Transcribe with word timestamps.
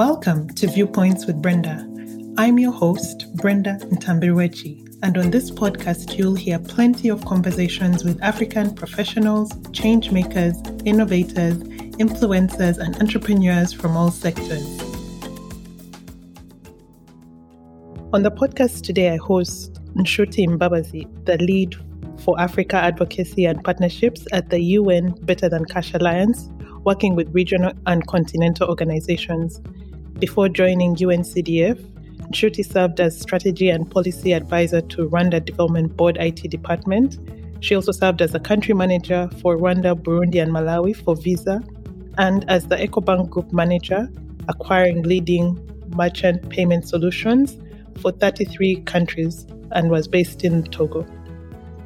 Welcome 0.00 0.48
to 0.54 0.66
Viewpoints 0.66 1.26
with 1.26 1.42
Brenda. 1.42 1.86
I'm 2.38 2.58
your 2.58 2.72
host, 2.72 3.26
Brenda 3.34 3.76
Ntambirwechi, 3.82 4.96
and 5.02 5.18
on 5.18 5.30
this 5.30 5.50
podcast, 5.50 6.16
you'll 6.16 6.36
hear 6.36 6.58
plenty 6.58 7.10
of 7.10 7.22
conversations 7.26 8.02
with 8.02 8.18
African 8.22 8.74
professionals, 8.74 9.52
change 9.72 10.10
makers, 10.10 10.56
innovators, 10.86 11.58
influencers, 11.98 12.78
and 12.78 12.96
entrepreneurs 12.96 13.74
from 13.74 13.94
all 13.94 14.10
sectors. 14.10 14.64
On 18.14 18.22
the 18.22 18.30
podcast 18.30 18.82
today, 18.82 19.10
I 19.10 19.16
host 19.18 19.74
Nshuti 19.96 20.48
Mbabazi, 20.48 21.26
the 21.26 21.36
lead 21.36 21.76
for 22.24 22.40
Africa 22.40 22.76
advocacy 22.76 23.44
and 23.44 23.62
partnerships 23.62 24.26
at 24.32 24.48
the 24.48 24.60
UN 24.60 25.10
Better 25.26 25.50
Than 25.50 25.66
Cash 25.66 25.92
Alliance, 25.92 26.48
working 26.84 27.16
with 27.16 27.28
regional 27.34 27.74
and 27.86 28.06
continental 28.06 28.66
organizations. 28.70 29.60
Before 30.20 30.50
joining 30.50 30.96
UNCDF, 30.96 31.82
Nshuti 32.30 32.62
served 32.62 33.00
as 33.00 33.18
strategy 33.18 33.70
and 33.70 33.90
policy 33.90 34.34
advisor 34.34 34.82
to 34.82 35.08
Rwanda 35.08 35.42
Development 35.42 35.96
Board 35.96 36.18
IT 36.20 36.50
department. 36.50 37.18
She 37.60 37.74
also 37.74 37.90
served 37.90 38.20
as 38.20 38.34
a 38.34 38.38
country 38.38 38.74
manager 38.74 39.30
for 39.40 39.56
Rwanda, 39.56 39.94
Burundi, 39.94 40.42
and 40.42 40.52
Malawi 40.52 40.94
for 40.94 41.16
Visa, 41.16 41.62
and 42.18 42.44
as 42.50 42.66
the 42.66 42.76
EcoBank 42.76 43.30
Group 43.30 43.50
manager, 43.50 44.10
acquiring 44.48 45.04
leading 45.04 45.58
merchant 45.96 46.46
payment 46.50 46.86
solutions 46.86 47.56
for 47.98 48.12
33 48.12 48.82
countries 48.82 49.46
and 49.72 49.90
was 49.90 50.06
based 50.06 50.44
in 50.44 50.64
Togo. 50.64 51.06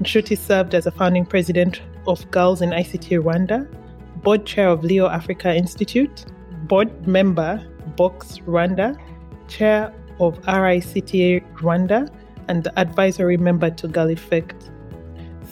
Nshuti 0.03 0.37
served 0.37 0.75
as 0.75 0.87
a 0.87 0.91
founding 0.91 1.25
president 1.25 1.83
of 2.09 2.29
Girls 2.33 2.63
in 2.63 2.71
ICT 2.71 3.23
Rwanda, 3.23 3.73
board 4.25 4.45
chair 4.45 4.71
of 4.71 4.83
Leo 4.83 5.07
Africa 5.07 5.55
Institute, 5.55 6.25
board 6.67 7.07
member 7.07 7.65
Box 7.97 8.39
Rwanda, 8.47 8.99
chair 9.49 9.93
of 10.21 10.41
RICTA 10.43 11.43
Rwanda, 11.55 12.11
and 12.49 12.69
advisory 12.77 13.37
member 13.37 13.71
to 13.71 13.89
Girl 13.89 14.11
Effect. 14.11 14.71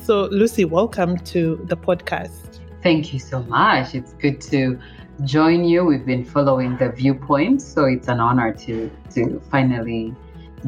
So, 0.03 0.29
Lucy, 0.31 0.65
welcome 0.65 1.17
to 1.19 1.65
the 1.69 1.77
podcast. 1.77 2.61
Thank 2.83 3.13
you 3.13 3.19
so 3.19 3.43
much. 3.45 3.95
It's 3.95 4.13
good 4.15 4.41
to 4.43 4.79
join 5.25 5.65
you. 5.65 5.85
We've 5.85 6.05
been 6.05 6.25
following 6.25 6.77
the 6.77 6.91
viewpoints, 6.91 7.65
so 7.65 7.85
it's 7.85 8.09
an 8.09 8.20
honor 8.20 8.53
to 8.53 8.91
to 9.15 9.41
finally 9.51 10.15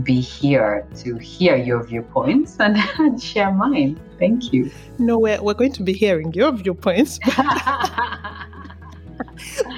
be 0.03 0.21
here 0.21 0.87
to 0.97 1.17
hear 1.19 1.57
your 1.57 1.85
viewpoints 1.85 2.57
and, 2.59 2.77
and 2.99 3.23
share 3.23 3.53
mine. 3.53 3.99
Thank 4.19 4.53
you. 4.53 4.71
No, 4.99 5.19
we're, 5.19 5.41
we're 5.43 5.55
going 5.55 5.73
to 5.73 5.83
be 5.83 5.93
hearing 5.93 6.33
your 6.33 6.53
viewpoints. 6.53 7.19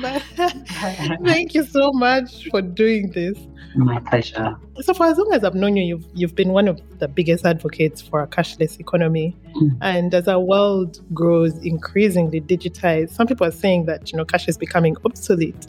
thank 1.25 1.55
you 1.55 1.65
so 1.65 1.92
much 1.92 2.48
for 2.51 2.62
doing 2.62 3.11
this. 3.11 3.39
My 3.75 4.01
pleasure. 4.01 4.56
So, 4.81 4.95
for 4.95 5.06
as 5.06 5.19
long 5.19 5.33
as 5.34 5.45
I've 5.45 5.55
known 5.55 5.77
you, 5.77 5.84
you've 5.84 6.06
you've 6.15 6.34
been 6.34 6.51
one 6.51 6.67
of 6.67 6.81
the 6.98 7.09
biggest 7.09 7.45
advocates 7.45 8.01
for 8.01 8.23
a 8.23 8.27
cashless 8.27 8.81
economy. 8.81 9.37
Mm. 9.55 9.79
And 9.83 10.14
as 10.14 10.29
our 10.29 10.41
world 10.41 11.01
grows 11.12 11.53
increasingly 11.59 12.41
digitized, 12.41 13.11
some 13.11 13.27
people 13.27 13.47
are 13.47 13.53
saying 13.53 13.84
that 13.87 14.11
you 14.11 14.17
know 14.17 14.25
cash 14.25 14.48
is 14.48 14.57
becoming 14.57 14.97
obsolete. 15.05 15.67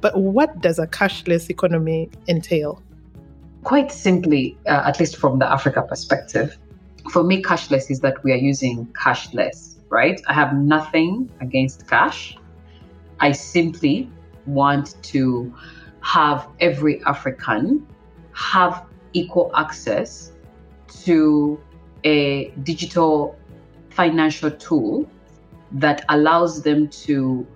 But 0.00 0.18
what 0.18 0.60
does 0.60 0.78
a 0.78 0.86
cashless 0.86 1.50
economy 1.50 2.10
entail? 2.26 2.82
Quite 3.62 3.92
simply, 3.92 4.56
uh, 4.66 4.82
at 4.86 4.98
least 4.98 5.16
from 5.16 5.38
the 5.38 5.50
Africa 5.50 5.82
perspective, 5.82 6.58
for 7.10 7.22
me, 7.22 7.42
cashless 7.42 7.90
is 7.90 8.00
that 8.00 8.22
we 8.24 8.32
are 8.32 8.36
using 8.36 8.86
cashless, 8.88 9.76
right? 9.88 10.20
I 10.26 10.34
have 10.34 10.54
nothing 10.54 11.30
against 11.40 11.86
cash. 11.88 12.36
I 13.20 13.32
simply 13.32 14.10
want 14.46 15.00
to 15.04 15.54
have 16.02 16.48
every 16.60 17.02
African 17.04 17.86
have 18.32 18.86
equal 19.12 19.50
access 19.54 20.32
to 21.04 21.60
a 22.04 22.50
digital 22.62 23.36
financial 23.90 24.50
tool 24.50 25.08
that 25.72 26.04
allows 26.08 26.62
them 26.62 26.88
to 26.88 27.46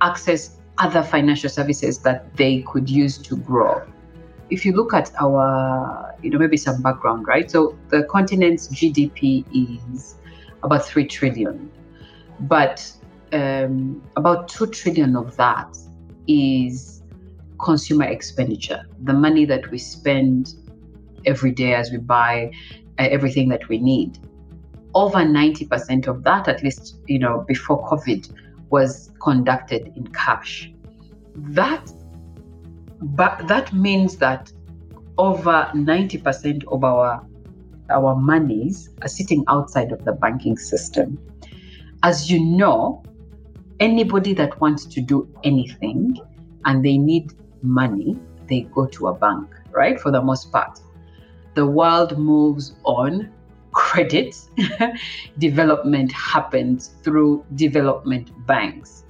access 0.00 0.56
other 0.78 1.02
financial 1.02 1.48
services 1.48 1.98
that 1.98 2.34
they 2.36 2.62
could 2.62 2.88
use 2.88 3.18
to 3.18 3.36
grow. 3.36 3.82
If 4.50 4.64
you 4.64 4.72
look 4.72 4.92
at 4.92 5.10
our, 5.20 6.14
you 6.22 6.30
know, 6.30 6.38
maybe 6.38 6.56
some 6.56 6.82
background, 6.82 7.26
right? 7.26 7.50
So 7.50 7.76
the 7.88 8.04
continent's 8.04 8.68
GDP 8.68 9.44
is 9.52 10.16
about 10.62 10.84
3 10.84 11.06
trillion, 11.06 11.70
but 12.40 12.92
um, 13.34 14.02
about 14.16 14.48
2 14.48 14.68
trillion 14.68 15.16
of 15.16 15.36
that 15.36 15.76
is 16.28 17.02
consumer 17.60 18.04
expenditure, 18.04 18.82
the 19.02 19.12
money 19.12 19.44
that 19.44 19.70
we 19.70 19.78
spend 19.78 20.54
every 21.26 21.50
day 21.50 21.74
as 21.74 21.90
we 21.90 21.98
buy 21.98 22.52
uh, 22.98 23.08
everything 23.10 23.48
that 23.48 23.68
we 23.68 23.78
need. 23.78 24.18
Over 24.94 25.18
90% 25.18 26.06
of 26.06 26.22
that, 26.22 26.46
at 26.46 26.62
least, 26.62 27.00
you 27.06 27.18
know, 27.18 27.44
before 27.48 27.84
COVID, 27.88 28.32
was 28.70 29.10
conducted 29.20 29.92
in 29.96 30.06
cash. 30.08 30.72
That 31.36 31.92
but 33.00 33.46
that 33.48 33.72
means 33.72 34.16
that 34.16 34.50
over 35.18 35.70
90% 35.74 36.64
of 36.68 36.84
our 36.84 37.26
our 37.90 38.16
monies 38.16 38.88
are 39.02 39.08
sitting 39.08 39.44
outside 39.48 39.92
of 39.92 40.04
the 40.04 40.12
banking 40.12 40.56
system. 40.56 41.18
As 42.02 42.30
you 42.30 42.42
know, 42.42 43.02
anybody 43.80 44.32
that 44.34 44.60
wants 44.60 44.84
to 44.86 45.00
do 45.00 45.28
anything 45.44 46.16
and 46.64 46.84
they 46.84 46.98
need 46.98 47.32
money, 47.62 48.18
they 48.48 48.62
go 48.74 48.86
to 48.86 49.08
a 49.08 49.14
bank, 49.14 49.48
right? 49.70 50.00
For 50.00 50.10
the 50.10 50.22
most 50.22 50.50
part. 50.52 50.80
The 51.54 51.66
world 51.66 52.18
moves 52.18 52.74
on 52.84 53.32
credit. 53.72 54.36
development 55.38 56.12
happens 56.12 56.94
through 57.02 57.44
development 57.54 58.30
banks. 58.46 59.04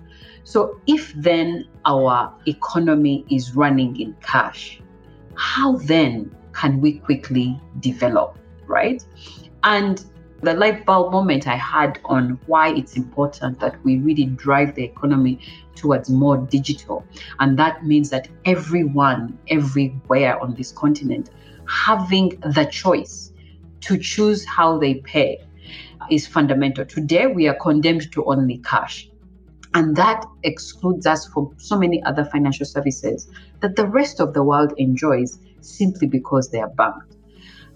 So, 0.44 0.78
if 0.86 1.12
then 1.14 1.66
our 1.86 2.32
economy 2.46 3.24
is 3.30 3.56
running 3.56 3.98
in 3.98 4.14
cash, 4.20 4.80
how 5.36 5.76
then 5.76 6.34
can 6.52 6.80
we 6.80 6.98
quickly 6.98 7.58
develop, 7.80 8.38
right? 8.66 9.02
And 9.64 10.04
the 10.44 10.54
light 10.54 10.84
bulb 10.84 11.10
moment 11.10 11.46
I 11.48 11.56
had 11.56 11.98
on 12.04 12.38
why 12.46 12.68
it's 12.74 12.96
important 12.96 13.60
that 13.60 13.82
we 13.82 13.98
really 13.98 14.26
drive 14.26 14.74
the 14.74 14.84
economy 14.84 15.40
towards 15.74 16.10
more 16.10 16.36
digital. 16.36 17.04
And 17.40 17.58
that 17.58 17.84
means 17.84 18.10
that 18.10 18.28
everyone, 18.44 19.38
everywhere 19.48 20.38
on 20.40 20.54
this 20.54 20.70
continent, 20.70 21.30
having 21.66 22.38
the 22.40 22.68
choice 22.70 23.32
to 23.80 23.98
choose 23.98 24.44
how 24.44 24.78
they 24.78 24.96
pay 24.96 25.42
is 26.10 26.26
fundamental. 26.26 26.84
Today, 26.84 27.26
we 27.26 27.48
are 27.48 27.54
condemned 27.54 28.12
to 28.12 28.24
only 28.26 28.58
cash. 28.58 29.08
And 29.72 29.96
that 29.96 30.24
excludes 30.42 31.06
us 31.06 31.26
from 31.26 31.54
so 31.56 31.76
many 31.76 32.02
other 32.04 32.24
financial 32.24 32.66
services 32.66 33.28
that 33.60 33.76
the 33.76 33.86
rest 33.86 34.20
of 34.20 34.34
the 34.34 34.42
world 34.42 34.72
enjoys 34.76 35.38
simply 35.62 36.06
because 36.06 36.50
they 36.50 36.60
are 36.60 36.68
banked. 36.68 37.16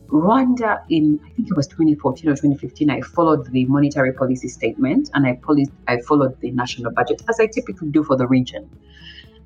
Rwanda, 0.08 0.82
in 0.88 1.20
I 1.24 1.28
think 1.34 1.48
it 1.50 1.56
was 1.56 1.66
2014 1.66 2.30
or 2.30 2.32
2015, 2.32 2.90
I 2.90 3.00
followed 3.02 3.50
the 3.52 3.66
monetary 3.66 4.12
policy 4.12 4.48
statement 4.48 5.10
and 5.14 5.26
I, 5.26 5.38
I 5.86 6.00
followed 6.00 6.40
the 6.40 6.50
national 6.50 6.92
budget 6.92 7.22
as 7.28 7.38
I 7.40 7.46
typically 7.46 7.90
do 7.90 8.02
for 8.02 8.16
the 8.16 8.26
region. 8.26 8.68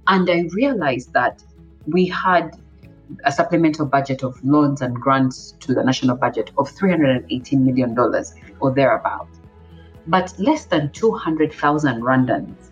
And 0.06 0.30
I 0.30 0.48
realized 0.52 1.12
that 1.14 1.42
we 1.86 2.06
had 2.06 2.56
a 3.24 3.32
supplemental 3.32 3.86
budget 3.86 4.22
of 4.22 4.42
loans 4.44 4.82
and 4.82 4.94
grants 4.94 5.54
to 5.60 5.74
the 5.74 5.82
national 5.82 6.16
budget 6.16 6.52
of 6.56 6.70
$318 6.70 7.58
million 7.58 7.98
or 8.60 8.72
thereabout. 8.72 9.28
But 10.06 10.32
less 10.38 10.64
than 10.66 10.90
200,000 10.92 12.02
Rwandans 12.02 12.70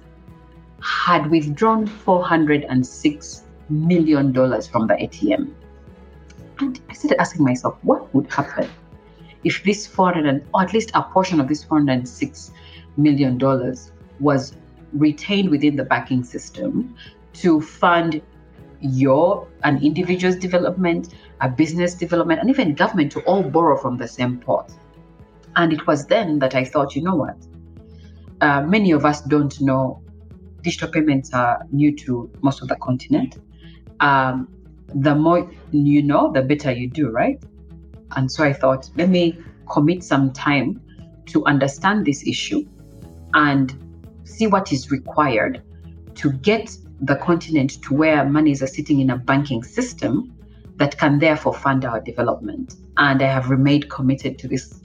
had 0.80 1.30
withdrawn 1.30 1.86
$406 1.86 3.42
million 3.68 4.32
from 4.32 4.86
the 4.86 4.94
ATM. 4.94 5.54
And 6.60 6.80
I 6.88 6.92
started 6.92 7.20
asking 7.20 7.44
myself, 7.44 7.78
what 7.82 8.12
would 8.14 8.30
happen 8.32 8.68
if 9.44 9.64
this 9.64 9.86
400 9.86 10.46
or 10.52 10.62
at 10.62 10.72
least 10.72 10.90
a 10.94 11.02
portion 11.02 11.40
of 11.40 11.48
this 11.48 11.64
406 11.64 12.52
million 12.96 13.38
dollars 13.38 13.92
was 14.18 14.54
retained 14.92 15.48
within 15.48 15.76
the 15.76 15.84
banking 15.84 16.22
system 16.22 16.94
to 17.32 17.60
fund 17.60 18.20
your 18.80 19.46
an 19.62 19.82
individual's 19.82 20.36
development, 20.36 21.14
a 21.40 21.48
business 21.48 21.94
development, 21.94 22.40
and 22.40 22.50
even 22.50 22.74
government 22.74 23.12
to 23.12 23.20
all 23.20 23.42
borrow 23.42 23.76
from 23.76 23.96
the 23.96 24.08
same 24.08 24.38
pot. 24.38 24.72
And 25.56 25.72
it 25.72 25.86
was 25.86 26.06
then 26.06 26.38
that 26.40 26.54
I 26.54 26.64
thought, 26.64 26.94
you 26.94 27.02
know 27.02 27.14
what? 27.14 27.36
Uh, 28.40 28.62
many 28.62 28.90
of 28.90 29.04
us 29.04 29.20
don't 29.22 29.58
know 29.60 30.02
digital 30.62 30.88
payments 30.88 31.32
are 31.32 31.66
new 31.70 31.94
to 31.96 32.30
most 32.42 32.62
of 32.62 32.68
the 32.68 32.76
continent. 32.76 33.38
Um, 34.00 34.48
the 34.94 35.14
more 35.14 35.50
you 35.70 36.02
know, 36.02 36.32
the 36.32 36.42
better 36.42 36.72
you 36.72 36.88
do, 36.88 37.10
right? 37.10 37.42
And 38.16 38.30
so 38.30 38.44
I 38.44 38.52
thought, 38.52 38.90
let 38.96 39.08
me 39.08 39.38
commit 39.70 40.02
some 40.02 40.32
time 40.32 40.80
to 41.26 41.44
understand 41.46 42.04
this 42.04 42.26
issue 42.26 42.66
and 43.34 43.74
see 44.24 44.46
what 44.46 44.72
is 44.72 44.90
required 44.90 45.62
to 46.16 46.32
get 46.32 46.76
the 47.02 47.16
continent 47.16 47.82
to 47.82 47.94
where 47.94 48.28
monies 48.28 48.62
are 48.62 48.66
sitting 48.66 49.00
in 49.00 49.10
a 49.10 49.16
banking 49.16 49.62
system 49.62 50.36
that 50.76 50.98
can 50.98 51.18
therefore 51.18 51.54
fund 51.54 51.84
our 51.84 52.00
development. 52.00 52.74
And 52.96 53.22
I 53.22 53.26
have 53.26 53.50
remained 53.50 53.88
committed 53.90 54.38
to 54.40 54.48
this 54.48 54.80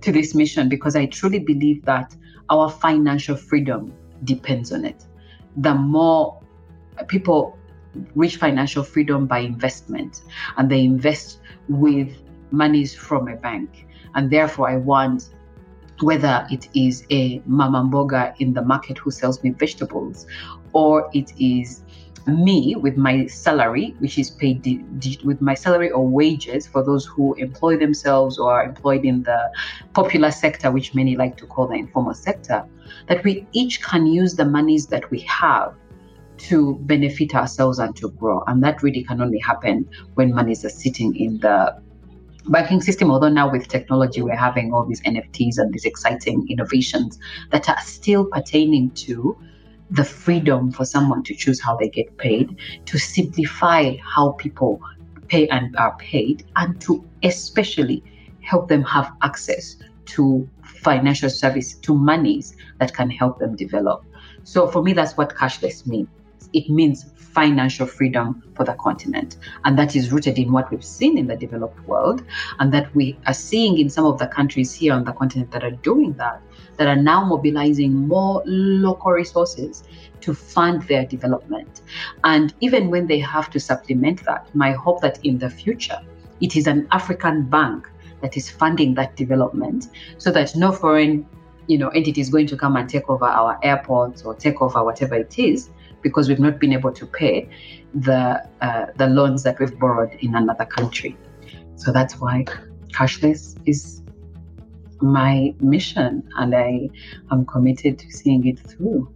to 0.00 0.12
this 0.12 0.32
mission 0.34 0.68
because 0.68 0.94
I 0.94 1.06
truly 1.06 1.40
believe 1.40 1.84
that 1.86 2.14
our 2.50 2.70
financial 2.70 3.36
freedom 3.36 3.92
depends 4.22 4.72
on 4.72 4.84
it. 4.84 5.04
The 5.56 5.74
more 5.74 6.40
people 7.08 7.57
reach 8.14 8.36
financial 8.36 8.82
freedom 8.82 9.26
by 9.26 9.38
investment 9.38 10.22
and 10.56 10.70
they 10.70 10.84
invest 10.84 11.40
with 11.68 12.10
monies 12.50 12.94
from 12.94 13.28
a 13.28 13.36
bank. 13.36 13.86
And 14.14 14.30
therefore, 14.30 14.68
I 14.68 14.76
want 14.76 15.30
whether 16.00 16.46
it 16.50 16.68
is 16.74 17.04
a 17.10 17.42
mama 17.44 17.82
mboga 17.82 18.34
in 18.38 18.54
the 18.54 18.62
market 18.62 18.98
who 18.98 19.10
sells 19.10 19.42
me 19.42 19.50
vegetables 19.50 20.26
or 20.72 21.10
it 21.12 21.32
is 21.40 21.82
me 22.28 22.76
with 22.76 22.96
my 22.96 23.26
salary, 23.26 23.96
which 23.98 24.18
is 24.18 24.30
paid 24.30 24.62
di- 24.62 24.84
di- 24.98 25.18
with 25.24 25.40
my 25.40 25.54
salary 25.54 25.90
or 25.90 26.06
wages 26.06 26.66
for 26.66 26.84
those 26.84 27.06
who 27.06 27.34
employ 27.34 27.76
themselves 27.76 28.38
or 28.38 28.52
are 28.52 28.64
employed 28.64 29.04
in 29.04 29.22
the 29.22 29.50
popular 29.94 30.30
sector, 30.30 30.70
which 30.70 30.94
many 30.94 31.16
like 31.16 31.36
to 31.36 31.46
call 31.46 31.66
the 31.66 31.74
informal 31.74 32.14
sector, 32.14 32.64
that 33.08 33.24
we 33.24 33.46
each 33.52 33.82
can 33.82 34.06
use 34.06 34.34
the 34.34 34.44
monies 34.44 34.86
that 34.86 35.10
we 35.10 35.20
have 35.20 35.74
to 36.38 36.76
benefit 36.82 37.34
ourselves 37.34 37.78
and 37.78 37.94
to 37.96 38.10
grow. 38.10 38.42
And 38.46 38.62
that 38.62 38.82
really 38.82 39.04
can 39.04 39.20
only 39.20 39.38
happen 39.38 39.88
when 40.14 40.32
monies 40.34 40.64
are 40.64 40.70
sitting 40.70 41.14
in 41.16 41.38
the 41.38 41.80
banking 42.48 42.80
system, 42.80 43.10
although 43.10 43.28
now 43.28 43.50
with 43.50 43.68
technology, 43.68 44.22
we're 44.22 44.36
having 44.36 44.72
all 44.72 44.84
these 44.86 45.02
NFTs 45.02 45.58
and 45.58 45.72
these 45.72 45.84
exciting 45.84 46.46
innovations 46.48 47.18
that 47.50 47.68
are 47.68 47.80
still 47.80 48.24
pertaining 48.26 48.90
to 48.92 49.36
the 49.90 50.04
freedom 50.04 50.70
for 50.70 50.84
someone 50.84 51.22
to 51.24 51.34
choose 51.34 51.60
how 51.60 51.76
they 51.76 51.88
get 51.88 52.16
paid, 52.18 52.56
to 52.86 52.98
simplify 52.98 53.96
how 54.02 54.32
people 54.32 54.80
pay 55.28 55.48
and 55.48 55.76
are 55.76 55.96
paid, 55.96 56.46
and 56.56 56.80
to 56.80 57.04
especially 57.22 58.02
help 58.40 58.68
them 58.68 58.82
have 58.82 59.10
access 59.22 59.76
to 60.06 60.48
financial 60.62 61.28
service, 61.28 61.74
to 61.74 61.94
monies 61.94 62.56
that 62.78 62.94
can 62.94 63.10
help 63.10 63.38
them 63.38 63.56
develop. 63.56 64.04
So 64.44 64.66
for 64.66 64.82
me, 64.82 64.94
that's 64.94 65.16
what 65.16 65.34
cashless 65.34 65.86
means. 65.86 66.08
It 66.52 66.68
means 66.68 67.06
financial 67.14 67.86
freedom 67.86 68.42
for 68.54 68.64
the 68.64 68.74
continent. 68.74 69.36
And 69.64 69.78
that 69.78 69.94
is 69.94 70.10
rooted 70.10 70.38
in 70.38 70.52
what 70.52 70.70
we've 70.70 70.84
seen 70.84 71.18
in 71.18 71.26
the 71.26 71.36
developed 71.36 71.86
world, 71.86 72.24
and 72.58 72.72
that 72.72 72.94
we 72.94 73.16
are 73.26 73.34
seeing 73.34 73.78
in 73.78 73.88
some 73.88 74.06
of 74.06 74.18
the 74.18 74.26
countries 74.26 74.72
here 74.72 74.92
on 74.92 75.04
the 75.04 75.12
continent 75.12 75.50
that 75.52 75.62
are 75.62 75.76
doing 75.90 76.14
that, 76.14 76.40
that 76.76 76.88
are 76.88 76.96
now 76.96 77.24
mobilizing 77.24 77.94
more 77.94 78.42
local 78.46 79.12
resources 79.12 79.84
to 80.20 80.34
fund 80.34 80.82
their 80.82 81.04
development. 81.04 81.82
And 82.24 82.54
even 82.60 82.90
when 82.90 83.06
they 83.06 83.20
have 83.20 83.50
to 83.50 83.60
supplement 83.60 84.24
that, 84.24 84.52
my 84.54 84.72
hope 84.72 85.00
that 85.02 85.24
in 85.24 85.38
the 85.38 85.50
future, 85.50 86.00
it 86.40 86.56
is 86.56 86.66
an 86.66 86.88
African 86.90 87.44
bank 87.44 87.88
that 88.20 88.36
is 88.36 88.50
funding 88.50 88.94
that 88.94 89.16
development 89.16 89.88
so 90.18 90.30
that 90.32 90.56
no 90.56 90.72
foreign 90.72 91.26
you 91.68 91.78
know 91.78 91.88
entity 91.90 92.20
is 92.20 92.30
going 92.30 92.46
to 92.46 92.56
come 92.56 92.76
and 92.76 92.88
take 92.88 93.08
over 93.08 93.26
our 93.26 93.58
airports 93.62 94.22
or 94.22 94.34
take 94.34 94.60
over 94.62 94.82
whatever 94.82 95.14
it 95.14 95.38
is 95.38 95.70
because 96.02 96.28
we've 96.28 96.40
not 96.40 96.58
been 96.58 96.72
able 96.72 96.92
to 96.92 97.06
pay 97.06 97.48
the 97.94 98.42
uh, 98.60 98.86
the 98.96 99.06
loans 99.06 99.42
that 99.42 99.58
we've 99.58 99.78
borrowed 99.78 100.14
in 100.20 100.34
another 100.34 100.64
country. 100.64 101.16
So 101.76 101.92
that's 101.92 102.18
why 102.20 102.44
cashless 102.92 103.56
is 103.66 104.02
my 105.00 105.54
mission, 105.60 106.28
and 106.36 106.54
I 106.54 106.90
am 107.30 107.46
committed 107.46 107.98
to 108.00 108.10
seeing 108.10 108.46
it 108.46 108.58
through. 108.58 109.12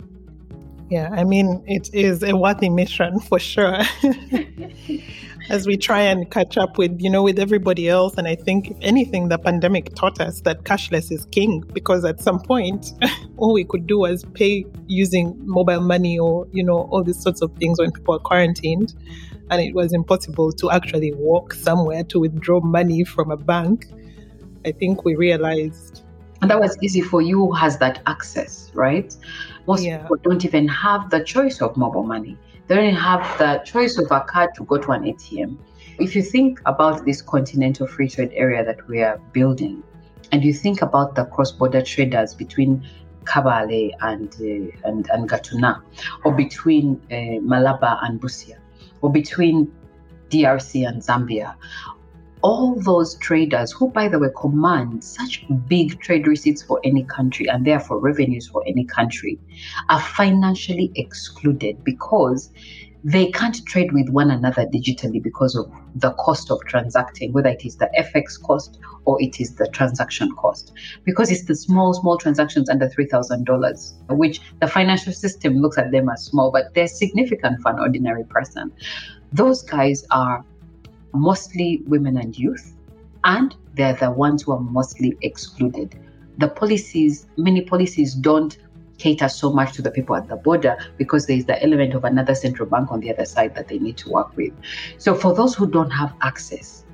Yeah, 0.92 1.08
I 1.10 1.24
mean, 1.24 1.64
it 1.66 1.88
is 1.94 2.22
a 2.22 2.36
worthy 2.36 2.68
mission 2.68 3.18
for 3.18 3.38
sure. 3.38 3.78
As 5.48 5.66
we 5.66 5.78
try 5.78 6.02
and 6.02 6.30
catch 6.30 6.58
up 6.58 6.76
with, 6.76 7.00
you 7.00 7.08
know, 7.08 7.22
with 7.22 7.38
everybody 7.38 7.88
else. 7.88 8.18
And 8.18 8.28
I 8.28 8.34
think, 8.34 8.72
if 8.72 8.76
anything, 8.82 9.30
the 9.30 9.38
pandemic 9.38 9.94
taught 9.94 10.20
us 10.20 10.42
that 10.42 10.64
cashless 10.64 11.10
is 11.10 11.24
king 11.32 11.64
because 11.72 12.04
at 12.04 12.20
some 12.20 12.40
point, 12.40 12.92
all 13.38 13.54
we 13.54 13.64
could 13.64 13.86
do 13.86 14.00
was 14.00 14.26
pay 14.34 14.66
using 14.86 15.34
mobile 15.46 15.80
money 15.80 16.18
or, 16.18 16.46
you 16.52 16.62
know, 16.62 16.80
all 16.90 17.02
these 17.02 17.22
sorts 17.22 17.40
of 17.40 17.50
things 17.56 17.78
when 17.78 17.90
people 17.90 18.14
are 18.16 18.20
quarantined. 18.20 18.92
And 19.50 19.62
it 19.62 19.74
was 19.74 19.94
impossible 19.94 20.52
to 20.52 20.70
actually 20.70 21.14
walk 21.14 21.54
somewhere 21.54 22.04
to 22.04 22.20
withdraw 22.20 22.60
money 22.60 23.02
from 23.04 23.30
a 23.30 23.38
bank. 23.38 23.86
I 24.66 24.72
think 24.72 25.06
we 25.06 25.14
realized. 25.14 26.02
And 26.42 26.50
that 26.50 26.60
was 26.60 26.76
easy 26.82 27.00
for 27.00 27.22
you 27.22 27.38
who 27.46 27.52
has 27.52 27.78
that 27.78 28.02
access, 28.06 28.70
right? 28.74 29.16
Most 29.66 29.84
yeah. 29.84 29.98
people 29.98 30.16
don't 30.16 30.44
even 30.44 30.68
have 30.68 31.10
the 31.10 31.22
choice 31.22 31.60
of 31.60 31.76
mobile 31.76 32.02
money. 32.02 32.36
They 32.66 32.76
don't 32.76 32.94
have 32.94 33.38
the 33.38 33.62
choice 33.64 33.98
of 33.98 34.10
a 34.10 34.20
card 34.20 34.54
to 34.56 34.64
go 34.64 34.78
to 34.78 34.92
an 34.92 35.02
ATM. 35.02 35.56
If 35.98 36.16
you 36.16 36.22
think 36.22 36.60
about 36.64 37.04
this 37.04 37.20
continental 37.20 37.86
free 37.86 38.08
trade 38.08 38.32
area 38.34 38.64
that 38.64 38.86
we 38.88 39.02
are 39.02 39.18
building, 39.32 39.82
and 40.30 40.42
you 40.42 40.54
think 40.54 40.80
about 40.82 41.14
the 41.14 41.26
cross-border 41.26 41.82
traders 41.82 42.34
between 42.34 42.86
Kabale 43.24 43.90
and 44.00 44.28
uh, 44.40 44.88
and, 44.88 45.08
and 45.10 45.28
Gatuna, 45.28 45.82
or 46.24 46.32
between 46.32 47.00
uh, 47.10 47.38
Malaba 47.46 47.98
and 48.02 48.20
Busia, 48.20 48.56
or 49.02 49.12
between 49.12 49.70
DRC 50.30 50.88
and 50.88 51.02
Zambia, 51.02 51.54
all 52.42 52.74
those 52.80 53.14
traders 53.16 53.72
who, 53.72 53.88
by 53.90 54.08
the 54.08 54.18
way, 54.18 54.28
command 54.36 55.02
such 55.02 55.44
big 55.68 56.00
trade 56.00 56.26
receipts 56.26 56.62
for 56.62 56.80
any 56.84 57.04
country 57.04 57.48
and 57.48 57.64
therefore 57.64 57.98
revenues 57.98 58.48
for 58.48 58.62
any 58.66 58.84
country, 58.84 59.38
are 59.88 60.00
financially 60.00 60.92
excluded 60.96 61.82
because 61.84 62.50
they 63.04 63.30
can't 63.32 63.64
trade 63.66 63.92
with 63.92 64.08
one 64.10 64.30
another 64.30 64.64
digitally 64.66 65.20
because 65.20 65.56
of 65.56 65.70
the 65.96 66.12
cost 66.12 66.50
of 66.50 66.60
transacting, 66.66 67.32
whether 67.32 67.48
it 67.48 67.64
is 67.64 67.76
the 67.76 67.90
FX 67.98 68.40
cost 68.40 68.78
or 69.04 69.20
it 69.20 69.40
is 69.40 69.56
the 69.56 69.66
transaction 69.68 70.30
cost. 70.36 70.72
Because 71.04 71.30
it's 71.30 71.46
the 71.46 71.56
small, 71.56 71.94
small 71.94 72.16
transactions 72.16 72.68
under 72.68 72.88
$3,000, 72.88 74.16
which 74.16 74.40
the 74.60 74.68
financial 74.68 75.12
system 75.12 75.54
looks 75.54 75.78
at 75.78 75.90
them 75.90 76.08
as 76.08 76.24
small, 76.24 76.52
but 76.52 76.72
they're 76.74 76.86
significant 76.86 77.60
for 77.60 77.72
an 77.72 77.80
ordinary 77.80 78.24
person. 78.24 78.70
Those 79.32 79.62
guys 79.62 80.04
are 80.12 80.44
mostly 81.12 81.82
women 81.86 82.16
and 82.16 82.38
youth, 82.38 82.74
and 83.24 83.54
they're 83.74 83.94
the 83.94 84.10
ones 84.10 84.42
who 84.42 84.52
are 84.52 84.60
mostly 84.60 85.16
excluded. 85.22 85.98
The 86.38 86.48
policies, 86.48 87.26
many 87.36 87.62
policies 87.62 88.14
don't 88.14 88.56
cater 88.98 89.28
so 89.28 89.52
much 89.52 89.72
to 89.74 89.82
the 89.82 89.90
people 89.90 90.14
at 90.14 90.28
the 90.28 90.36
border 90.36 90.76
because 90.96 91.26
there 91.26 91.36
is 91.36 91.46
the 91.46 91.60
element 91.62 91.94
of 91.94 92.04
another 92.04 92.34
central 92.34 92.68
bank 92.68 92.92
on 92.92 93.00
the 93.00 93.12
other 93.12 93.24
side 93.24 93.54
that 93.54 93.68
they 93.68 93.78
need 93.78 93.96
to 93.98 94.10
work 94.10 94.36
with. 94.36 94.52
So 94.98 95.14
for 95.14 95.34
those 95.34 95.54
who 95.54 95.66
don't 95.66 95.90
have 95.90 96.14
access, 96.22 96.84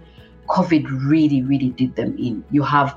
COVID 0.49 0.87
really, 1.07 1.43
really 1.43 1.71
did 1.71 1.95
them 1.97 2.17
in. 2.19 2.45
You 2.51 2.63
have 2.63 2.97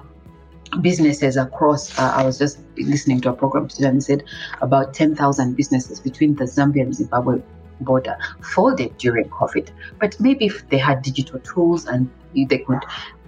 businesses 0.79 1.35
across, 1.35 1.97
uh, 1.99 2.13
I 2.15 2.23
was 2.23 2.39
just 2.39 2.59
listening 2.77 3.19
to 3.21 3.29
a 3.29 3.33
program 3.33 3.67
today 3.67 3.89
and 3.89 4.01
said 4.01 4.23
about 4.61 4.93
10,000 4.93 5.55
businesses 5.55 5.99
between 5.99 6.35
the 6.35 6.45
Zambia 6.45 6.83
and 6.83 6.95
Zimbabwe 6.95 7.41
border 7.83 8.17
folded 8.41 8.97
during 8.97 9.29
COVID. 9.29 9.69
But 9.99 10.19
maybe 10.19 10.45
if 10.45 10.67
they 10.69 10.77
had 10.77 11.01
digital 11.01 11.39
tools 11.39 11.85
and 11.85 12.09
they 12.33 12.59
could 12.59 12.83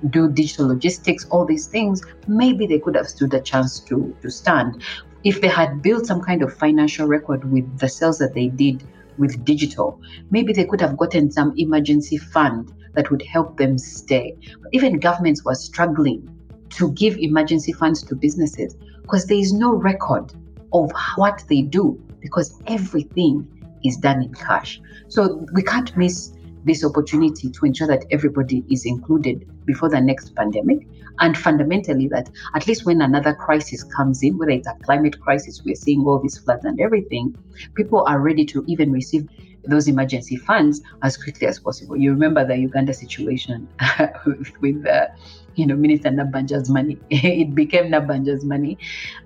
do 0.10 0.29
digital 0.29 0.67
logistics, 0.67 1.25
all 1.29 1.45
these 1.45 1.67
things, 1.67 2.03
maybe 2.27 2.65
they 2.65 2.79
could 2.79 2.95
have 2.95 3.07
stood 3.07 3.33
a 3.33 3.41
chance 3.41 3.79
to, 3.81 4.15
to 4.22 4.29
stand. 4.29 4.83
If 5.24 5.41
they 5.41 5.48
had 5.48 5.81
built 5.81 6.05
some 6.05 6.22
kind 6.22 6.43
of 6.43 6.53
financial 6.53 7.07
record 7.07 7.50
with 7.51 7.79
the 7.79 7.89
sales 7.89 8.19
that 8.19 8.33
they 8.33 8.48
did 8.48 8.83
with 9.17 9.43
digital, 9.45 10.01
maybe 10.31 10.53
they 10.53 10.65
could 10.65 10.81
have 10.81 10.98
gotten 10.98 11.31
some 11.31 11.53
emergency 11.57 12.17
fund 12.17 12.74
that 12.93 13.10
would 13.10 13.22
help 13.22 13.57
them 13.57 13.77
stay. 13.77 14.36
But 14.62 14.74
even 14.74 15.00
governments 15.00 15.43
were 15.43 15.55
struggling 15.55 16.29
to 16.72 16.91
give 16.93 17.17
emergency 17.17 17.72
funds 17.72 18.03
to 18.03 18.15
businesses 18.15 18.75
because 19.01 19.25
there 19.27 19.38
is 19.38 19.53
no 19.53 19.74
record 19.74 20.33
of 20.74 20.91
what 21.15 21.43
they 21.48 21.62
do 21.62 22.01
because 22.19 22.62
everything 22.67 23.48
is 23.83 23.97
done 23.97 24.23
in 24.23 24.33
cash. 24.33 24.81
So 25.07 25.45
we 25.53 25.61
can't 25.61 25.95
miss 25.97 26.33
this 26.65 26.83
opportunity 26.83 27.49
to 27.49 27.65
ensure 27.65 27.87
that 27.87 28.05
everybody 28.11 28.63
is 28.69 28.85
included 28.85 29.47
before 29.65 29.89
the 29.89 29.99
next 29.99 30.35
pandemic. 30.35 30.87
And 31.19 31.37
fundamentally, 31.37 32.07
that 32.07 32.29
at 32.55 32.67
least 32.67 32.85
when 32.85 33.01
another 33.01 33.33
crisis 33.33 33.83
comes 33.83 34.23
in, 34.23 34.37
whether 34.37 34.51
it's 34.51 34.67
a 34.67 34.75
climate 34.83 35.19
crisis, 35.19 35.61
we're 35.63 35.75
seeing 35.75 36.05
all 36.05 36.19
these 36.19 36.37
floods 36.37 36.65
and 36.65 36.79
everything, 36.79 37.35
people 37.75 38.03
are 38.07 38.19
ready 38.19 38.45
to 38.45 38.63
even 38.67 38.91
receive 38.91 39.27
those 39.65 39.87
emergency 39.87 40.35
funds 40.35 40.81
as 41.03 41.15
quickly 41.15 41.47
as 41.47 41.59
possible. 41.59 41.95
You 41.95 42.11
remember 42.11 42.45
the 42.45 42.57
Uganda 42.57 42.93
situation 42.93 43.67
with, 44.61 44.85
uh, 44.87 45.07
you 45.55 45.67
know, 45.67 45.75
Minister 45.75 46.09
Nabbanja's 46.09 46.69
money. 46.69 46.97
it 47.09 47.53
became 47.53 47.91
Nabbanja's 47.91 48.43
money, 48.43 48.77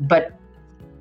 but 0.02 0.34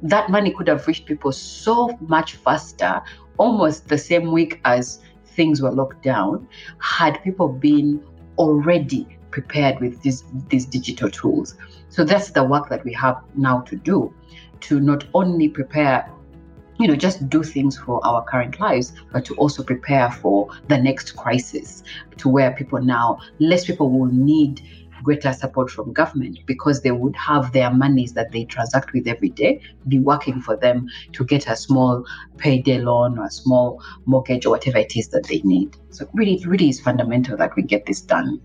that 0.02 0.30
money 0.30 0.52
could 0.52 0.68
have 0.68 0.86
reached 0.86 1.06
people 1.06 1.32
so 1.32 1.96
much 2.00 2.36
faster 2.36 3.02
almost 3.38 3.88
the 3.88 3.98
same 3.98 4.32
week 4.32 4.60
as 4.64 5.00
things 5.26 5.60
were 5.60 5.70
locked 5.70 6.02
down, 6.02 6.48
had 6.78 7.22
people 7.22 7.48
been 7.48 8.02
already 8.38 9.06
prepared 9.30 9.80
with 9.80 10.00
these, 10.02 10.24
these 10.48 10.64
digital 10.64 11.10
tools. 11.10 11.56
So 11.90 12.04
that's 12.04 12.30
the 12.30 12.44
work 12.44 12.68
that 12.68 12.84
we 12.84 12.92
have 12.94 13.22
now 13.34 13.60
to 13.62 13.76
do 13.76 14.14
to 14.60 14.80
not 14.80 15.04
only 15.14 15.48
prepare 15.48 16.10
you 16.78 16.86
know, 16.86 16.94
just 16.94 17.28
do 17.28 17.42
things 17.42 17.78
for 17.78 18.04
our 18.04 18.22
current 18.24 18.60
lives, 18.60 18.92
but 19.12 19.24
to 19.24 19.34
also 19.36 19.62
prepare 19.62 20.10
for 20.10 20.48
the 20.68 20.76
next 20.76 21.12
crisis, 21.12 21.82
to 22.18 22.28
where 22.28 22.50
people 22.52 22.80
now, 22.80 23.18
less 23.38 23.64
people 23.64 23.90
will 23.90 24.12
need 24.12 24.60
greater 25.02 25.32
support 25.32 25.70
from 25.70 25.92
government 25.92 26.38
because 26.46 26.82
they 26.82 26.90
would 26.90 27.16
have 27.16 27.52
their 27.52 27.70
monies 27.72 28.12
that 28.14 28.32
they 28.32 28.44
transact 28.44 28.92
with 28.92 29.06
every 29.06 29.28
day 29.30 29.60
be 29.88 29.98
working 29.98 30.40
for 30.40 30.56
them 30.56 30.88
to 31.12 31.24
get 31.24 31.46
a 31.48 31.56
small 31.56 32.04
payday 32.36 32.78
loan 32.78 33.18
or 33.18 33.26
a 33.26 33.30
small 33.30 33.82
mortgage 34.06 34.46
or 34.46 34.50
whatever 34.50 34.78
it 34.78 34.96
is 34.96 35.08
that 35.08 35.24
they 35.24 35.40
need. 35.44 35.76
So 35.90 36.08
really, 36.14 36.34
it 36.34 36.46
really 36.46 36.68
is 36.68 36.80
fundamental 36.80 37.36
that 37.36 37.54
we 37.56 37.62
get 37.62 37.86
this 37.86 38.00
done. 38.00 38.40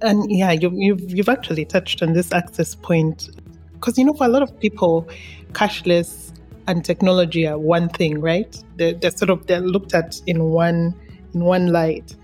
And 0.00 0.30
yeah, 0.30 0.50
you, 0.50 0.70
you've 0.74 1.10
you've 1.12 1.28
actually 1.28 1.64
touched 1.64 2.02
on 2.02 2.12
this 2.12 2.32
access 2.32 2.74
point 2.74 3.30
because 3.74 3.96
you 3.96 4.04
know 4.04 4.14
for 4.14 4.24
a 4.24 4.28
lot 4.28 4.42
of 4.42 4.58
people, 4.58 5.08
cashless 5.52 6.32
and 6.66 6.84
technology 6.84 7.46
are 7.46 7.58
one 7.58 7.88
thing, 7.88 8.20
right? 8.20 8.62
They're, 8.76 8.94
they're 8.94 9.10
sort 9.10 9.30
of 9.30 9.46
they're 9.46 9.60
looked 9.60 9.94
at 9.94 10.20
in 10.26 10.44
one 10.44 10.94
in 11.34 11.44
one 11.44 11.68
light. 11.68 12.16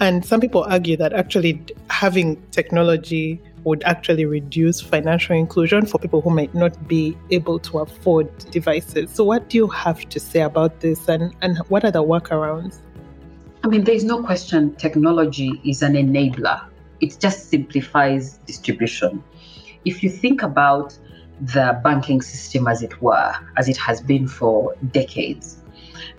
And 0.00 0.24
some 0.24 0.40
people 0.40 0.64
argue 0.64 0.96
that 0.96 1.12
actually 1.12 1.62
having 1.88 2.40
technology 2.50 3.40
would 3.64 3.82
actually 3.84 4.24
reduce 4.24 4.80
financial 4.80 5.36
inclusion 5.36 5.86
for 5.86 5.98
people 5.98 6.20
who 6.20 6.30
might 6.30 6.54
not 6.54 6.86
be 6.86 7.16
able 7.30 7.58
to 7.60 7.78
afford 7.78 8.28
devices. 8.50 9.10
So, 9.10 9.24
what 9.24 9.48
do 9.48 9.56
you 9.56 9.68
have 9.68 10.06
to 10.08 10.20
say 10.20 10.40
about 10.42 10.80
this, 10.80 11.08
and, 11.08 11.34
and 11.40 11.58
what 11.68 11.84
are 11.84 11.90
the 11.90 12.02
workarounds? 12.02 12.78
I 13.62 13.68
mean, 13.68 13.84
there's 13.84 14.04
no 14.04 14.22
question 14.22 14.74
technology 14.74 15.60
is 15.64 15.82
an 15.82 15.94
enabler, 15.94 16.62
it 17.00 17.16
just 17.18 17.48
simplifies 17.48 18.38
distribution. 18.46 19.24
If 19.86 20.02
you 20.02 20.10
think 20.10 20.42
about 20.42 20.98
the 21.40 21.80
banking 21.82 22.22
system, 22.22 22.68
as 22.68 22.82
it 22.82 23.00
were, 23.02 23.34
as 23.56 23.68
it 23.68 23.76
has 23.76 24.00
been 24.00 24.28
for 24.28 24.74
decades. 24.92 25.58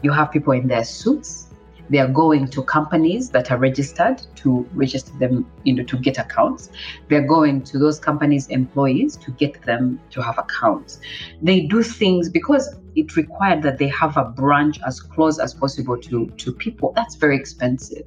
You 0.01 0.11
have 0.11 0.31
people 0.31 0.53
in 0.53 0.67
their 0.67 0.83
suits. 0.83 1.44
They 1.89 1.99
are 1.99 2.07
going 2.07 2.47
to 2.47 2.63
companies 2.63 3.29
that 3.29 3.51
are 3.51 3.57
registered 3.57 4.21
to 4.37 4.67
register 4.73 5.11
them, 5.19 5.49
you 5.63 5.73
know, 5.73 5.83
to 5.83 5.97
get 5.97 6.17
accounts. 6.17 6.69
They're 7.09 7.27
going 7.27 7.63
to 7.63 7.79
those 7.79 7.99
companies' 7.99 8.47
employees 8.47 9.17
to 9.17 9.31
get 9.31 9.61
them 9.63 9.99
to 10.11 10.21
have 10.21 10.37
accounts. 10.37 10.99
They 11.41 11.61
do 11.61 11.83
things 11.83 12.29
because 12.29 12.75
it 12.95 13.15
required 13.15 13.61
that 13.63 13.77
they 13.77 13.89
have 13.89 14.17
a 14.17 14.25
branch 14.25 14.79
as 14.87 14.99
close 14.99 15.37
as 15.37 15.53
possible 15.53 15.97
to, 15.97 16.27
to 16.27 16.53
people. 16.53 16.93
That's 16.95 17.15
very 17.15 17.35
expensive. 17.35 18.05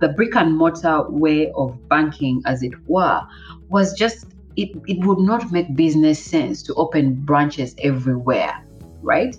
The 0.00 0.08
brick 0.08 0.36
and 0.36 0.56
mortar 0.56 1.08
way 1.10 1.50
of 1.52 1.88
banking, 1.88 2.42
as 2.44 2.62
it 2.62 2.74
were, 2.86 3.22
was 3.68 3.94
just 3.94 4.26
it, 4.56 4.70
it 4.86 5.04
would 5.06 5.20
not 5.20 5.52
make 5.52 5.74
business 5.76 6.22
sense 6.22 6.62
to 6.64 6.74
open 6.74 7.14
branches 7.14 7.76
everywhere, 7.78 8.66
right? 9.02 9.36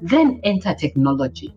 Then 0.00 0.40
enter 0.44 0.74
technology. 0.74 1.52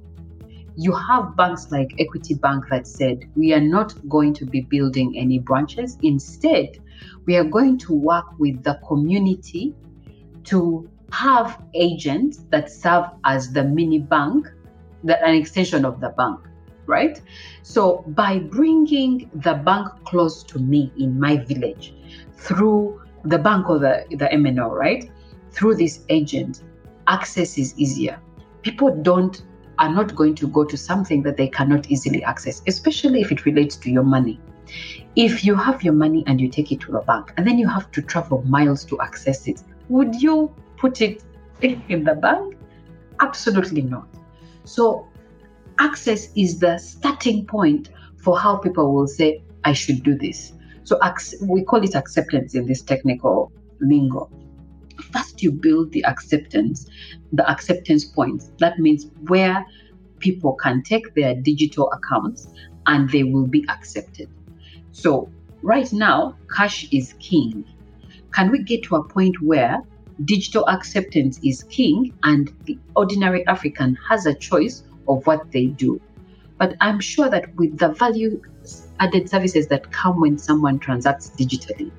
You 0.76 0.92
have 0.94 1.36
banks 1.36 1.72
like 1.72 1.94
Equity 2.00 2.34
Bank 2.34 2.66
that 2.72 2.88
said, 2.88 3.30
we 3.36 3.54
are 3.54 3.62
not 3.62 3.94
going 4.10 4.34
to 4.36 4.46
be 4.46 4.62
building 4.62 5.16
any 5.18 5.38
branches. 5.38 5.98
Instead, 6.02 6.80
we 7.26 7.36
are 7.36 7.44
going 7.44 7.78
to 7.80 7.94
work 7.94 8.26
with 8.40 8.64
the 8.64 8.80
community 8.88 9.76
to 10.46 10.90
have 11.12 11.62
agents 11.76 12.46
that 12.50 12.72
serve 12.72 13.06
as 13.24 13.54
the 13.54 13.64
mini 13.64 14.00
bank, 14.00 14.52
that 15.04 15.22
an 15.24 15.36
extension 15.36 15.86
of 15.86 16.00
the 16.00 16.10
bank, 16.10 16.40
right? 16.88 17.22
So 17.62 18.04
by 18.08 18.40
bringing 18.40 19.30
the 19.36 19.54
bank 19.54 19.90
close 20.06 20.44
to 20.46 20.60
me 20.60 20.92
in 20.98 21.20
my 21.20 21.38
village 21.38 21.94
through 22.36 23.00
the 23.26 23.38
bank 23.38 23.70
or 23.70 23.78
the, 23.78 24.06
the 24.10 24.26
MNO, 24.26 24.72
right? 24.72 25.10
Through 25.52 25.76
this 25.76 26.04
agent, 26.10 26.64
access 27.08 27.60
is 27.60 27.78
easier. 27.78 28.20
People 28.64 28.96
don't 29.04 29.44
are 29.84 29.94
not 29.94 30.16
going 30.16 30.34
to 30.36 30.48
go 30.48 30.64
to 30.64 30.78
something 30.78 31.22
that 31.24 31.36
they 31.36 31.50
cannot 31.50 31.92
easily 31.92 32.24
access, 32.24 32.62
especially 32.68 33.20
if 33.20 33.32
it 33.34 33.46
relates 33.46 33.76
to 33.76 33.92
your 33.92 34.04
money. 34.04 34.40
If 35.18 35.44
you 35.44 35.56
have 35.56 35.84
your 35.84 35.94
money 35.94 36.24
and 36.26 36.40
you 36.40 36.48
take 36.48 36.72
it 36.72 36.80
to 36.82 36.96
a 36.96 37.04
bank 37.04 37.34
and 37.36 37.46
then 37.46 37.60
you 37.60 37.68
have 37.68 37.92
to 37.92 38.02
travel 38.02 38.42
miles 38.44 38.86
to 38.86 39.02
access 39.02 39.46
it, 39.46 39.62
would 39.90 40.22
you 40.22 40.56
put 40.78 41.02
it 41.02 41.22
in 41.62 42.06
the 42.06 42.16
bank? 42.16 42.58
Absolutely 43.20 43.82
not. 43.82 44.08
So, 44.64 45.08
access 45.80 46.30
is 46.36 46.60
the 46.60 46.78
starting 46.78 47.46
point 47.46 47.90
for 48.16 48.40
how 48.40 48.56
people 48.56 48.94
will 48.94 49.08
say, 49.08 49.44
I 49.66 49.74
should 49.74 50.02
do 50.04 50.18
this. 50.18 50.54
So 50.86 50.98
we 51.42 51.64
call 51.64 51.84
it 51.84 51.96
acceptance 51.96 52.56
in 52.56 52.66
this 52.66 52.82
technical 52.82 53.52
lingo. 53.82 54.30
First, 55.12 55.42
you 55.44 55.52
build 55.52 55.92
the 55.92 56.04
acceptance, 56.06 56.90
the 57.32 57.50
acceptance 57.50 58.06
points. 58.06 58.52
That 58.60 58.80
means 58.80 59.08
where 59.28 59.66
people 60.20 60.54
can 60.54 60.84
take 60.84 61.14
their 61.16 61.36
digital 61.36 61.92
accounts 61.92 62.48
and 62.88 63.10
they 63.10 63.24
will 63.24 63.48
be 63.48 63.66
accepted. 63.70 64.30
So, 64.92 65.30
right 65.62 65.92
now, 65.92 66.38
cash 66.56 66.88
is 66.92 67.14
king. 67.20 67.66
Can 68.34 68.52
we 68.52 68.64
get 68.64 68.84
to 68.84 68.96
a 68.96 69.04
point 69.04 69.42
where 69.42 69.82
digital 70.26 70.68
acceptance 70.68 71.40
is 71.44 71.64
king 71.64 72.14
and 72.24 72.52
the 72.66 72.78
ordinary 72.96 73.46
African 73.48 73.98
has 74.10 74.26
a 74.26 74.34
choice 74.34 74.84
of 75.08 75.26
what 75.28 75.52
they 75.52 75.68
do? 75.68 76.02
But 76.58 76.76
I'm 76.80 77.00
sure 77.00 77.30
that 77.30 77.54
with 77.56 77.78
the 77.78 77.90
value 77.90 78.42
added 79.00 79.30
services 79.30 79.68
that 79.68 79.92
come 79.92 80.22
when 80.22 80.38
someone 80.38 80.80
transacts 80.80 81.30
digitally. 81.32 81.92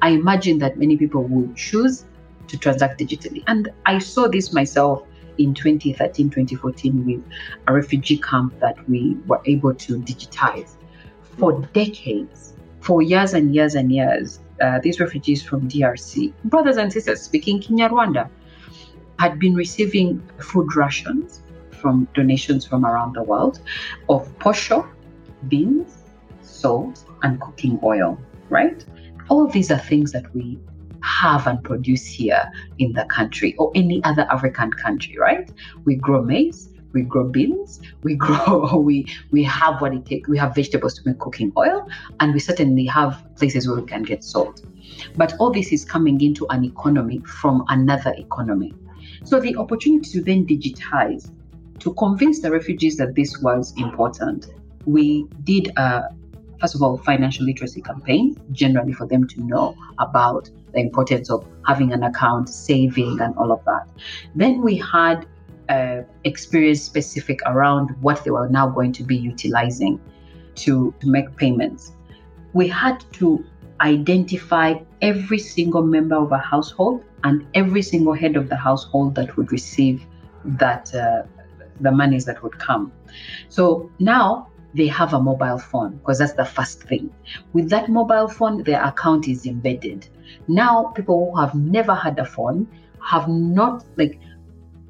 I 0.00 0.10
imagine 0.10 0.58
that 0.58 0.78
many 0.78 0.96
people 0.96 1.24
will 1.24 1.52
choose 1.54 2.04
to 2.52 2.58
transact 2.58 3.00
digitally. 3.00 3.42
And 3.46 3.70
I 3.86 3.98
saw 3.98 4.28
this 4.28 4.52
myself 4.52 5.02
in 5.38 5.54
2013, 5.54 6.28
2014 6.28 7.06
with 7.06 7.24
a 7.66 7.72
refugee 7.72 8.18
camp 8.18 8.58
that 8.60 8.76
we 8.88 9.16
were 9.26 9.40
able 9.46 9.74
to 9.74 9.98
digitize. 9.98 10.76
For 11.38 11.62
decades, 11.72 12.52
for 12.80 13.00
years 13.00 13.32
and 13.32 13.54
years 13.54 13.74
and 13.74 13.90
years, 13.90 14.40
uh, 14.60 14.80
these 14.82 15.00
refugees 15.00 15.42
from 15.42 15.66
DRC, 15.66 16.34
brothers 16.44 16.76
and 16.76 16.92
sisters 16.92 17.22
speaking 17.22 17.58
Kinyarwanda, 17.58 18.28
had 19.18 19.38
been 19.38 19.54
receiving 19.54 20.22
food 20.38 20.76
rations 20.76 21.42
from 21.70 22.06
donations 22.12 22.66
from 22.66 22.84
around 22.84 23.14
the 23.14 23.22
world 23.22 23.60
of 24.10 24.28
posho, 24.38 24.86
beans, 25.48 26.02
salt, 26.42 27.04
and 27.22 27.40
cooking 27.40 27.80
oil, 27.82 28.18
right? 28.50 28.84
All 29.30 29.46
these 29.46 29.70
are 29.70 29.78
things 29.78 30.12
that 30.12 30.32
we 30.34 30.58
have 31.02 31.46
and 31.46 31.62
produce 31.62 32.06
here 32.06 32.50
in 32.78 32.92
the 32.92 33.04
country 33.06 33.54
or 33.56 33.70
any 33.74 34.02
other 34.04 34.22
African 34.30 34.70
country, 34.72 35.16
right? 35.18 35.50
We 35.84 35.96
grow 35.96 36.22
maize, 36.22 36.68
we 36.92 37.02
grow 37.02 37.24
beans, 37.24 37.80
we 38.02 38.14
grow, 38.26 38.76
we 38.76 39.06
we 39.30 39.42
have 39.44 39.80
what 39.80 39.94
it 39.94 40.06
takes. 40.06 40.28
We 40.28 40.38
have 40.38 40.54
vegetables 40.54 40.94
to 40.94 41.02
make 41.08 41.18
cooking 41.18 41.52
oil, 41.56 41.88
and 42.20 42.32
we 42.32 42.40
certainly 42.40 42.86
have 42.86 43.24
places 43.36 43.66
where 43.66 43.80
we 43.80 43.86
can 43.86 44.02
get 44.02 44.24
salt. 44.24 44.62
But 45.16 45.34
all 45.38 45.50
this 45.50 45.72
is 45.72 45.84
coming 45.84 46.20
into 46.20 46.46
an 46.48 46.64
economy 46.64 47.20
from 47.20 47.64
another 47.68 48.14
economy. 48.16 48.74
So 49.24 49.40
the 49.40 49.56
opportunity 49.56 50.10
to 50.10 50.22
then 50.22 50.46
digitize, 50.46 51.30
to 51.80 51.94
convince 51.94 52.40
the 52.40 52.50
refugees 52.50 52.96
that 52.96 53.14
this 53.14 53.38
was 53.40 53.72
important, 53.76 54.48
we 54.84 55.26
did 55.44 55.72
a, 55.76 56.08
first 56.62 56.76
of 56.76 56.82
all, 56.82 56.96
financial 56.96 57.44
literacy 57.44 57.82
campaign, 57.82 58.36
generally 58.52 58.92
for 58.92 59.06
them 59.06 59.26
to 59.26 59.40
know 59.42 59.74
about 59.98 60.48
the 60.72 60.78
importance 60.78 61.28
of 61.28 61.44
having 61.66 61.92
an 61.92 62.04
account, 62.04 62.48
saving, 62.48 63.20
and 63.20 63.36
all 63.36 63.50
of 63.50 63.62
that. 63.64 63.88
Then 64.36 64.62
we 64.62 64.76
had 64.76 65.26
uh, 65.68 66.02
experience 66.22 66.80
specific 66.80 67.40
around 67.46 67.90
what 68.00 68.22
they 68.22 68.30
were 68.30 68.48
now 68.48 68.68
going 68.68 68.92
to 68.92 69.02
be 69.02 69.16
utilizing 69.16 70.00
to, 70.54 70.94
to 71.00 71.08
make 71.08 71.34
payments. 71.36 71.92
We 72.52 72.68
had 72.68 73.04
to 73.14 73.44
identify 73.80 74.74
every 75.00 75.40
single 75.40 75.82
member 75.82 76.16
of 76.16 76.30
a 76.30 76.38
household 76.38 77.02
and 77.24 77.44
every 77.54 77.82
single 77.82 78.12
head 78.12 78.36
of 78.36 78.48
the 78.48 78.56
household 78.56 79.16
that 79.16 79.36
would 79.36 79.50
receive 79.50 80.06
that 80.44 80.94
uh, 80.94 81.22
the 81.80 81.90
monies 81.90 82.24
that 82.26 82.40
would 82.44 82.56
come. 82.60 82.92
So 83.48 83.90
now 83.98 84.51
they 84.74 84.86
have 84.86 85.12
a 85.12 85.20
mobile 85.20 85.58
phone 85.58 85.96
because 85.96 86.18
that's 86.18 86.32
the 86.32 86.44
first 86.44 86.82
thing. 86.84 87.12
With 87.52 87.68
that 87.70 87.90
mobile 87.90 88.28
phone, 88.28 88.62
their 88.62 88.82
account 88.82 89.28
is 89.28 89.46
embedded. 89.46 90.08
Now, 90.48 90.92
people 90.96 91.30
who 91.30 91.40
have 91.40 91.54
never 91.54 91.94
had 91.94 92.18
a 92.18 92.24
phone 92.24 92.66
have 93.04 93.28
not, 93.28 93.84
like, 93.96 94.18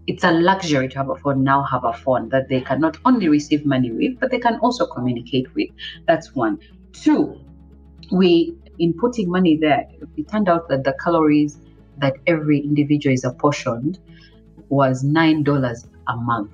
it's 0.07 0.25
a 0.25 0.33
luxury 0.33 0.89
to 0.89 0.99
have 0.99 1.11
a 1.11 1.17
phone, 1.17 1.45
now 1.45 1.63
have 1.63 1.85
a 1.85 1.93
phone 1.93 2.29
that 2.31 2.49
they 2.49 2.61
can 2.61 2.81
not 2.81 2.97
only 3.05 3.29
receive 3.29 3.65
money 3.65 3.93
with, 3.93 4.19
but 4.21 4.31
they 4.31 4.39
can 4.39 4.59
also 4.61 4.87
communicate 4.87 5.53
with. 5.55 5.69
That's 6.07 6.35
one. 6.35 6.59
Two, 6.93 7.41
we, 8.11 8.55
in 8.79 8.93
putting 8.95 9.31
money 9.31 9.57
there, 9.57 9.89
it 10.17 10.29
turned 10.29 10.49
out 10.49 10.69
that 10.69 10.85
the 10.85 10.95
calories 11.03 11.59
that 11.99 12.15
every 12.27 12.59
individual 12.61 13.15
is 13.15 13.25
apportioned 13.25 13.99
was 14.69 15.05
$9 15.05 15.87
a 16.09 16.17
month, 16.17 16.51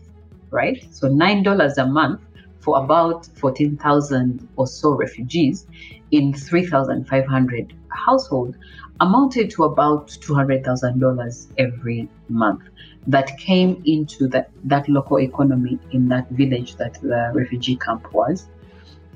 right? 0.50 0.86
So 0.90 1.08
$9 1.08 1.78
a 1.78 1.86
month 1.86 2.20
for 2.60 2.82
about 2.82 3.26
14,000 3.34 4.48
or 4.56 4.66
so 4.66 4.92
refugees 4.92 5.66
in 6.10 6.32
3,500 6.32 7.74
household 7.90 8.56
amounted 9.00 9.50
to 9.50 9.64
about 9.64 10.08
$200,000 10.08 11.46
every 11.58 12.08
month 12.28 12.62
that 13.06 13.36
came 13.38 13.82
into 13.86 14.26
that, 14.28 14.50
that 14.64 14.88
local 14.88 15.20
economy 15.20 15.78
in 15.92 16.08
that 16.08 16.28
village 16.30 16.76
that 16.76 16.94
the 17.00 17.30
refugee 17.34 17.76
camp 17.76 18.12
was. 18.12 18.48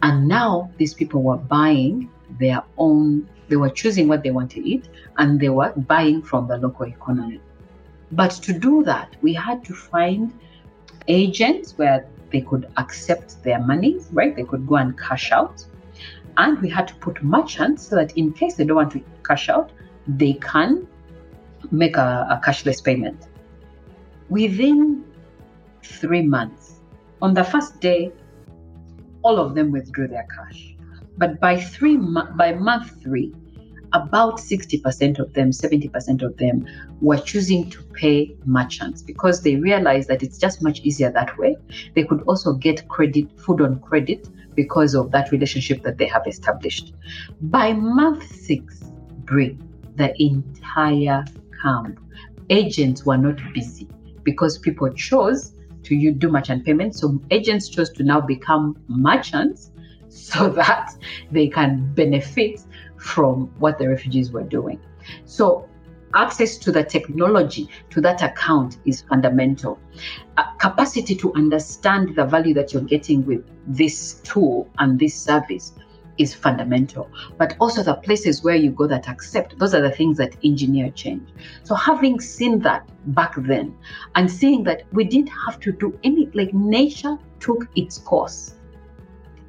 And 0.03 0.29
now 0.29 0.71
these 0.79 0.95
people 0.95 1.23
were 1.23 1.37
buying 1.37 2.11
their 2.39 2.63
own, 2.79 3.29
they 3.49 3.57
were 3.57 3.71
choosing 3.71 4.09
what 4.09 4.23
they 4.23 4.31
want 4.31 4.51
to 4.53 4.67
eat 4.67 4.89
and 5.19 5.39
they 5.39 5.49
were 5.49 5.73
buying 5.77 6.23
from 6.23 6.49
the 6.49 6.57
local 6.59 6.87
economy. 6.87 7.41
But 8.13 8.31
to 8.43 8.53
do 8.53 8.83
that, 8.85 9.17
we 9.23 9.35
had 9.35 9.65
to 9.65 9.75
find 9.75 10.33
agents 11.09 11.77
where 11.77 12.07
they 12.33 12.41
could 12.41 12.69
accept 12.77 13.43
their 13.43 13.61
money, 13.61 13.99
right? 14.13 14.35
They 14.35 14.45
could 14.45 14.67
go 14.67 14.77
and 14.77 14.99
cash 14.99 15.33
out. 15.33 15.65
And 16.37 16.61
we 16.61 16.69
had 16.69 16.89
to 16.89 16.95
put 16.97 17.23
merchants 17.23 17.87
so 17.89 17.97
that 17.97 18.17
in 18.17 18.33
case 18.33 18.55
they 18.55 18.65
don't 18.65 18.77
want 18.77 18.93
to 18.93 19.05
cash 19.23 19.49
out, 19.49 19.71
they 20.09 20.35
can 20.35 20.87
make 21.71 21.97
a, 21.97 22.27
a 22.31 22.41
cashless 22.45 22.83
payment. 22.83 23.29
Within 24.29 25.05
three 25.83 26.23
months, 26.23 26.81
on 27.21 27.35
the 27.35 27.45
first 27.45 27.81
day, 27.81 28.13
all 29.23 29.39
of 29.39 29.55
them 29.55 29.71
withdrew 29.71 30.09
their 30.09 30.27
cash. 30.35 30.75
But 31.19 31.39
by 31.41 31.61
three 31.61 31.97
by 31.97 32.55
month 32.55 33.03
three, 33.03 33.33
about 33.93 34.39
60% 34.39 35.19
of 35.19 35.33
them, 35.35 35.51
70% 35.51 36.23
of 36.23 36.37
them 36.37 36.67
were 37.01 37.19
choosing 37.19 37.69
to 37.71 37.83
pay 37.93 38.35
merchants 38.45 39.03
because 39.03 39.43
they 39.43 39.57
realized 39.57 40.09
that 40.09 40.23
it's 40.23 40.39
just 40.39 40.63
much 40.63 40.81
easier 40.81 41.11
that 41.11 41.37
way. 41.39 41.57
They 41.95 42.05
could 42.05 42.23
also 42.23 42.55
get 42.55 42.89
credit, 42.89 43.39
food 43.39 43.61
on 43.61 43.81
credit, 43.81 44.29
because 44.55 44.95
of 44.95 45.11
that 45.13 45.33
relationship 45.33 45.83
that 45.83 45.99
they 45.99 46.07
have 46.07 46.27
established. 46.27 46.95
By 47.43 47.73
month 47.73 48.25
six, 48.35 48.85
Brie, 49.25 49.59
the 49.97 50.15
entire 50.23 51.25
camp, 51.63 51.99
agents 52.51 53.07
were 53.07 53.17
not 53.17 53.39
busy 53.55 53.89
because 54.25 54.59
people 54.59 54.93
chose 54.93 55.55
to 55.85 55.95
you 55.95 56.13
do 56.13 56.29
merchant 56.29 56.65
payments. 56.65 57.01
So 57.01 57.21
agents 57.31 57.69
chose 57.69 57.91
to 57.91 58.03
now 58.03 58.21
become 58.21 58.77
merchants 58.89 59.71
so 60.09 60.49
that 60.61 60.95
they 61.31 61.49
can 61.49 61.93
benefit 61.95 62.61
from 63.03 63.51
what 63.59 63.79
the 63.79 63.89
refugees 63.89 64.31
were 64.31 64.45
doing. 64.45 64.81
So 65.25 65.69
access 66.15 66.57
to 66.59 66.71
the 66.71 66.85
technology 66.85 67.69
to 67.91 68.01
that 68.01 68.23
account 68.23 68.79
is 68.85 69.03
fundamental. 69.03 69.79
Uh, 70.37 70.45
capacity 70.55 71.15
to 71.17 71.33
understand 71.35 72.15
the 72.15 72.25
value 72.25 72.55
that 72.55 72.73
you're 72.73 72.83
getting 72.83 73.25
with 73.27 73.45
this 73.67 74.21
tool 74.23 74.69
and 74.79 74.99
this 74.99 75.15
service 75.15 75.73
is 76.19 76.35
fundamental. 76.35 77.11
But 77.39 77.57
also 77.59 77.83
the 77.83 77.95
places 77.95 78.45
where 78.45 78.55
you 78.55 78.71
go 78.71 78.87
that 78.87 79.09
accept, 79.09 79.59
those 79.59 79.75
are 79.75 79.81
the 79.81 79.91
things 79.91 80.19
that 80.19 80.37
engineer 80.45 80.91
change. 80.91 81.29
So 81.65 81.75
having 81.75 82.21
seen 82.21 82.61
that 82.61 82.89
back 83.15 83.35
then 83.37 83.77
and 84.15 84.31
seeing 84.31 84.63
that 84.65 84.85
we 84.93 85.05
didn't 85.05 85.31
have 85.47 85.59
to 85.61 85.73
do 85.73 85.99
any, 86.05 86.27
like 86.35 86.53
nature 86.55 87.17
took 87.41 87.67
its 87.75 87.99
course. 87.99 88.55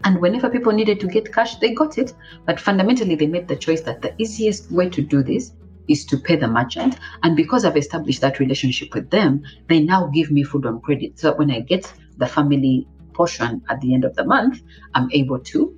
And 0.04 0.20
whenever 0.22 0.50
people 0.50 0.74
needed 0.74 1.00
to 1.00 1.08
get 1.08 1.34
cash, 1.34 1.56
they 1.56 1.74
got 1.74 1.98
it. 1.98 2.14
But 2.46 2.60
fundamentally, 2.60 3.16
they 3.16 3.28
made 3.28 3.48
the 3.48 3.56
choice 3.56 3.82
that 3.82 4.02
the 4.02 4.14
easiest 4.22 4.72
way 4.72 4.90
to 4.90 5.02
do 5.02 5.24
this 5.24 5.54
is 5.88 6.06
to 6.06 6.18
pay 6.18 6.36
the 6.36 6.48
merchant. 6.48 6.98
And 7.24 7.36
because 7.36 7.66
I've 7.66 7.78
established 7.78 8.22
that 8.22 8.40
relationship 8.40 8.94
with 8.94 9.10
them, 9.10 9.44
they 9.68 9.80
now 9.80 10.08
give 10.08 10.32
me 10.32 10.44
food 10.44 10.66
on 10.66 10.82
credit. 10.82 11.20
So 11.20 11.34
when 11.36 11.52
I 11.52 11.62
get 11.62 11.92
the 12.18 12.28
family 12.28 12.88
portion 13.14 13.62
at 13.70 13.82
the 13.82 13.94
end 13.94 14.06
of 14.06 14.16
the 14.16 14.24
month, 14.24 14.62
I'm 14.94 15.10
able 15.12 15.40
to 15.40 15.78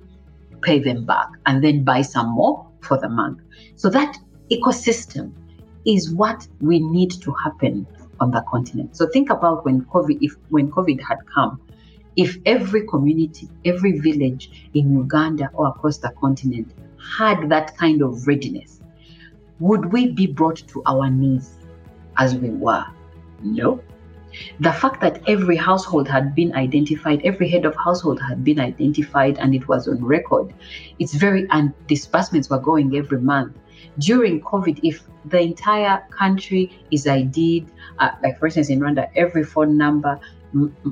pay 0.62 0.78
them 0.78 1.04
back 1.04 1.28
and 1.46 1.62
then 1.62 1.84
buy 1.84 2.02
some 2.02 2.30
more 2.30 2.66
for 2.80 2.98
the 2.98 3.08
month. 3.08 3.40
So 3.76 3.90
that 3.90 4.16
ecosystem 4.50 5.32
is 5.84 6.12
what 6.12 6.46
we 6.60 6.80
need 6.80 7.12
to 7.22 7.32
happen 7.44 7.86
on 8.20 8.30
the 8.30 8.42
continent. 8.48 8.96
So 8.96 9.06
think 9.06 9.30
about 9.30 9.64
when 9.64 9.84
COVID, 9.84 10.18
if 10.20 10.34
when 10.48 10.70
COVID 10.70 11.00
had 11.00 11.18
come, 11.32 11.60
if 12.16 12.38
every 12.46 12.86
community, 12.86 13.48
every 13.64 13.98
village 13.98 14.68
in 14.74 14.92
Uganda 14.96 15.50
or 15.52 15.68
across 15.68 15.98
the 15.98 16.10
continent 16.20 16.72
had 16.98 17.48
that 17.50 17.76
kind 17.76 18.02
of 18.02 18.26
readiness, 18.26 18.80
would 19.60 19.92
we 19.92 20.12
be 20.12 20.26
brought 20.26 20.56
to 20.68 20.82
our 20.86 21.10
knees 21.10 21.54
as 22.16 22.34
we 22.34 22.50
were? 22.50 22.84
No. 23.42 23.80
The 24.60 24.72
fact 24.72 25.00
that 25.00 25.22
every 25.26 25.56
household 25.56 26.08
had 26.08 26.34
been 26.34 26.54
identified, 26.54 27.22
every 27.22 27.48
head 27.48 27.64
of 27.64 27.74
household 27.76 28.20
had 28.20 28.44
been 28.44 28.60
identified, 28.60 29.38
and 29.38 29.54
it 29.54 29.66
was 29.66 29.88
on 29.88 30.04
record. 30.04 30.52
It's 30.98 31.14
very, 31.14 31.46
and 31.50 31.72
disbursements 31.86 32.50
were 32.50 32.58
going 32.58 32.96
every 32.96 33.20
month. 33.20 33.56
During 33.98 34.42
COVID, 34.42 34.80
if 34.82 35.04
the 35.24 35.40
entire 35.40 36.04
country 36.10 36.78
is 36.90 37.06
ID'd, 37.06 37.70
uh, 37.98 38.10
like 38.22 38.38
for 38.38 38.46
instance 38.46 38.68
in 38.68 38.80
Rwanda, 38.80 39.08
every 39.16 39.42
phone 39.44 39.78
number, 39.78 40.20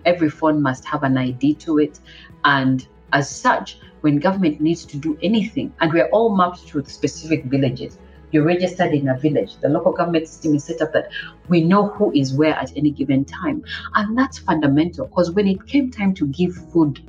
every 0.05 0.31
phone 0.31 0.63
must 0.63 0.85
have 0.85 1.03
an 1.03 1.17
ID 1.17 1.55
to 1.55 1.79
it. 1.79 2.01
And 2.45 2.87
as 3.13 3.29
such, 3.29 3.79
when 4.01 4.19
government 4.19 4.61
needs 4.61 4.85
to 4.87 4.97
do 4.97 5.19
anything, 5.23 5.73
and 5.81 5.93
we're 5.93 6.09
all 6.09 6.37
mapped 6.37 6.67
to 6.69 6.85
specific 6.85 7.45
villages, 7.45 7.99
you're 8.33 8.45
registered 8.45 8.93
in 8.93 9.09
a 9.09 9.17
village. 9.17 9.57
The 9.61 9.69
local 9.69 9.93
government 9.93 10.27
system 10.27 10.57
is 10.57 10.65
set 10.65 10.83
up 10.83 10.93
that 10.93 11.09
we 11.49 11.63
know 11.63 11.89
who 11.89 12.13
is 12.13 12.35
where 12.35 12.55
at 12.55 12.77
any 12.77 12.91
given 12.91 13.25
time. 13.25 13.65
And 13.95 14.19
that's 14.19 14.39
fundamental 14.39 15.07
because 15.07 15.31
when 15.31 15.47
it 15.47 15.65
came 15.67 15.91
time 15.91 16.15
to 16.15 16.27
give 16.27 16.55
food 16.73 17.01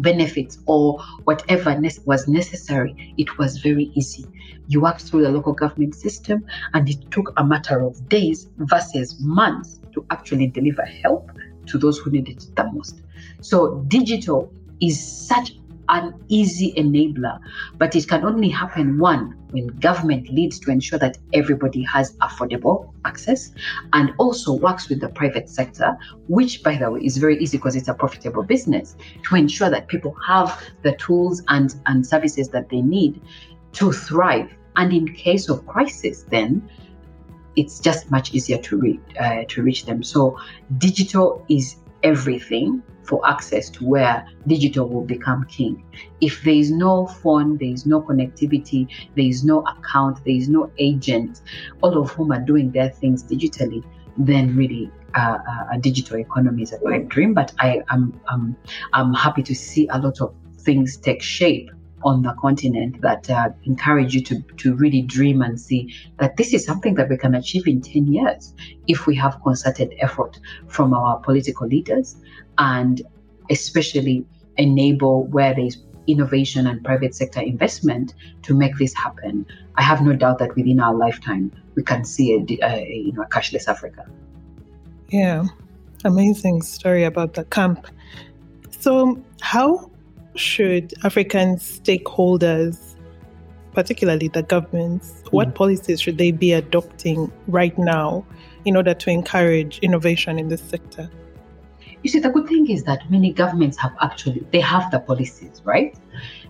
benefits 0.00 0.58
or 0.66 1.00
whatever 1.24 1.80
was 2.04 2.26
necessary, 2.26 3.14
it 3.18 3.38
was 3.38 3.58
very 3.58 3.92
easy. 3.94 4.26
You 4.66 4.80
worked 4.80 5.02
through 5.02 5.22
the 5.22 5.28
local 5.28 5.52
government 5.52 5.94
system, 5.94 6.44
and 6.74 6.88
it 6.88 7.10
took 7.10 7.32
a 7.36 7.44
matter 7.44 7.80
of 7.80 8.08
days 8.08 8.48
versus 8.58 9.20
months 9.20 9.80
to 9.92 10.04
actually 10.10 10.46
deliver 10.48 10.82
help 10.82 11.30
to 11.66 11.78
those 11.78 11.98
who 11.98 12.10
need 12.10 12.28
it 12.28 12.46
the 12.56 12.70
most. 12.72 13.02
So, 13.40 13.84
digital 13.88 14.52
is 14.80 15.00
such 15.00 15.52
an 15.88 16.14
easy 16.28 16.72
enabler, 16.76 17.38
but 17.76 17.94
it 17.94 18.08
can 18.08 18.24
only 18.24 18.48
happen 18.48 18.98
one 18.98 19.36
when 19.50 19.66
government 19.78 20.28
leads 20.30 20.58
to 20.60 20.70
ensure 20.70 20.98
that 20.98 21.18
everybody 21.32 21.82
has 21.82 22.16
affordable 22.18 22.92
access 23.04 23.52
and 23.92 24.12
also 24.18 24.54
works 24.54 24.88
with 24.88 25.00
the 25.00 25.08
private 25.08 25.48
sector, 25.48 25.96
which 26.28 26.62
by 26.62 26.76
the 26.76 26.90
way 26.90 27.00
is 27.00 27.18
very 27.18 27.38
easy 27.38 27.58
because 27.58 27.76
it's 27.76 27.88
a 27.88 27.94
profitable 27.94 28.42
business, 28.42 28.96
to 29.24 29.36
ensure 29.36 29.68
that 29.68 29.88
people 29.88 30.16
have 30.26 30.62
the 30.82 30.92
tools 30.96 31.42
and, 31.48 31.74
and 31.86 32.06
services 32.06 32.48
that 32.48 32.68
they 32.70 32.80
need 32.80 33.20
to 33.72 33.92
thrive. 33.92 34.50
And 34.76 34.92
in 34.92 35.12
case 35.14 35.50
of 35.50 35.66
crisis, 35.66 36.22
then 36.22 36.66
it's 37.56 37.80
just 37.80 38.10
much 38.10 38.32
easier 38.34 38.58
to 38.58 38.78
reach 38.78 39.00
uh, 39.20 39.44
to 39.48 39.62
reach 39.62 39.86
them. 39.86 40.02
So 40.02 40.38
digital 40.78 41.44
is 41.48 41.76
everything 42.02 42.82
for 43.04 43.26
access 43.28 43.68
to 43.70 43.84
where 43.84 44.26
digital 44.46 44.88
will 44.88 45.04
become 45.04 45.44
king. 45.44 45.84
If 46.20 46.42
there 46.44 46.54
is 46.54 46.70
no 46.70 47.06
phone, 47.06 47.58
there 47.58 47.68
is 47.68 47.84
no 47.84 48.00
connectivity, 48.00 48.88
there 49.16 49.24
is 49.24 49.44
no 49.44 49.64
account, 49.66 50.24
there 50.24 50.34
is 50.34 50.48
no 50.48 50.70
agent, 50.78 51.42
all 51.82 51.98
of 52.00 52.10
whom 52.12 52.32
are 52.32 52.40
doing 52.40 52.70
their 52.70 52.90
things 52.90 53.22
digitally, 53.24 53.84
then 54.16 54.56
really 54.56 54.90
uh, 55.14 55.38
uh 55.46 55.64
a 55.72 55.78
digital 55.78 56.18
economy 56.18 56.62
is 56.62 56.72
a 56.72 56.78
pipe 56.78 57.08
dream. 57.08 57.34
But 57.34 57.52
I 57.58 57.82
am 57.90 58.20
I'm, 58.28 58.56
I'm 58.92 59.14
happy 59.14 59.42
to 59.42 59.54
see 59.54 59.88
a 59.88 59.98
lot 59.98 60.20
of 60.20 60.34
things 60.58 60.96
take 60.96 61.22
shape 61.22 61.70
on 62.04 62.22
the 62.22 62.32
continent 62.40 63.00
that 63.00 63.28
uh, 63.30 63.50
encourage 63.64 64.14
you 64.14 64.22
to, 64.22 64.40
to 64.56 64.74
really 64.74 65.02
dream 65.02 65.42
and 65.42 65.60
see 65.60 65.94
that 66.18 66.36
this 66.36 66.52
is 66.52 66.64
something 66.64 66.94
that 66.94 67.08
we 67.08 67.16
can 67.16 67.34
achieve 67.34 67.66
in 67.66 67.80
10 67.80 68.06
years 68.06 68.54
if 68.86 69.06
we 69.06 69.14
have 69.16 69.40
concerted 69.42 69.94
effort 70.00 70.38
from 70.66 70.94
our 70.94 71.18
political 71.20 71.66
leaders 71.66 72.16
and 72.58 73.02
especially 73.50 74.24
enable 74.56 75.24
where 75.26 75.54
there's 75.54 75.78
innovation 76.06 76.66
and 76.66 76.84
private 76.84 77.14
sector 77.14 77.40
investment 77.40 78.14
to 78.42 78.54
make 78.54 78.76
this 78.78 78.94
happen. 78.94 79.46
I 79.76 79.82
have 79.82 80.02
no 80.02 80.12
doubt 80.14 80.38
that 80.38 80.54
within 80.56 80.80
our 80.80 80.94
lifetime 80.94 81.52
we 81.74 81.82
can 81.82 82.04
see 82.04 82.34
a, 82.34 82.66
a 82.66 83.02
you 83.06 83.12
know 83.12 83.22
a 83.22 83.26
cashless 83.26 83.68
Africa. 83.68 84.04
Yeah, 85.08 85.44
amazing 86.04 86.62
story 86.62 87.04
about 87.04 87.34
the 87.34 87.44
camp. 87.44 87.86
So, 88.80 89.22
how 89.40 89.91
should 90.34 90.94
African 91.04 91.56
stakeholders, 91.56 92.94
particularly 93.72 94.28
the 94.28 94.42
governments, 94.42 95.22
mm. 95.24 95.32
what 95.32 95.54
policies 95.54 96.00
should 96.00 96.18
they 96.18 96.32
be 96.32 96.52
adopting 96.52 97.30
right 97.48 97.76
now 97.78 98.24
in 98.64 98.76
order 98.76 98.94
to 98.94 99.10
encourage 99.10 99.78
innovation 99.80 100.38
in 100.38 100.48
this 100.48 100.62
sector? 100.62 101.10
You 102.02 102.10
see, 102.10 102.18
the 102.18 102.30
good 102.30 102.48
thing 102.48 102.68
is 102.68 102.82
that 102.84 103.08
many 103.10 103.32
governments 103.32 103.76
have 103.78 103.92
actually 104.00 104.44
they 104.50 104.60
have 104.60 104.90
the 104.90 104.98
policies, 104.98 105.62
right? 105.64 105.96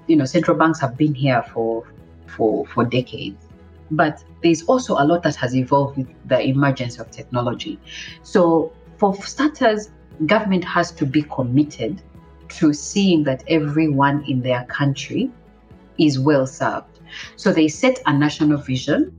You 0.06 0.16
know, 0.16 0.24
central 0.24 0.56
banks 0.56 0.80
have 0.80 0.96
been 0.96 1.14
here 1.14 1.42
for 1.52 1.86
for 2.26 2.66
for 2.66 2.84
decades. 2.84 3.48
But 3.90 4.24
there's 4.42 4.62
also 4.62 4.94
a 4.94 5.04
lot 5.04 5.22
that 5.24 5.36
has 5.36 5.54
evolved 5.54 5.98
with 5.98 6.08
the 6.26 6.40
emergence 6.40 6.98
of 6.98 7.10
technology. 7.10 7.78
So 8.22 8.72
for 8.96 9.14
starters, 9.22 9.90
government 10.24 10.64
has 10.64 10.90
to 10.92 11.04
be 11.04 11.22
committed 11.22 12.00
to 12.56 12.72
seeing 12.72 13.24
that 13.24 13.44
everyone 13.48 14.24
in 14.28 14.42
their 14.42 14.64
country 14.64 15.30
is 15.98 16.18
well 16.18 16.46
served. 16.46 17.00
So 17.36 17.52
they 17.52 17.68
set 17.68 18.00
a 18.06 18.12
national 18.12 18.58
vision 18.58 19.16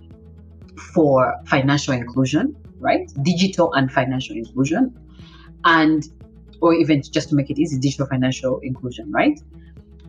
for 0.93 1.35
financial 1.45 1.93
inclusion, 1.93 2.55
right? 2.79 3.11
Digital 3.23 3.73
and 3.73 3.91
financial 3.91 4.35
inclusion, 4.35 4.97
and 5.65 6.07
or 6.61 6.73
even 6.73 7.01
just 7.01 7.29
to 7.29 7.35
make 7.35 7.49
it 7.49 7.59
easy, 7.59 7.77
digital 7.77 8.07
financial 8.07 8.59
inclusion, 8.59 9.11
right? 9.11 9.39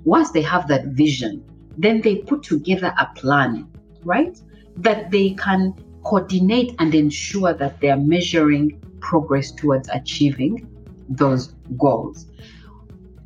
Once 0.05 0.31
they 0.31 0.43
have 0.43 0.69
that 0.69 0.87
vision, 0.87 1.45
then 1.77 2.01
they 2.01 2.17
put 2.17 2.43
together 2.43 2.95
a 2.99 3.07
plan, 3.17 3.67
right? 4.05 4.41
That 4.77 5.11
they 5.11 5.31
can 5.31 5.75
coordinate 6.05 6.75
and 6.79 6.95
ensure 6.95 7.55
that 7.55 7.81
they 7.81 7.91
are 7.91 7.97
measuring 7.97 8.81
progress 9.01 9.51
towards 9.53 9.89
achieving 9.89 10.69
those 11.09 11.49
goals. 11.79 12.27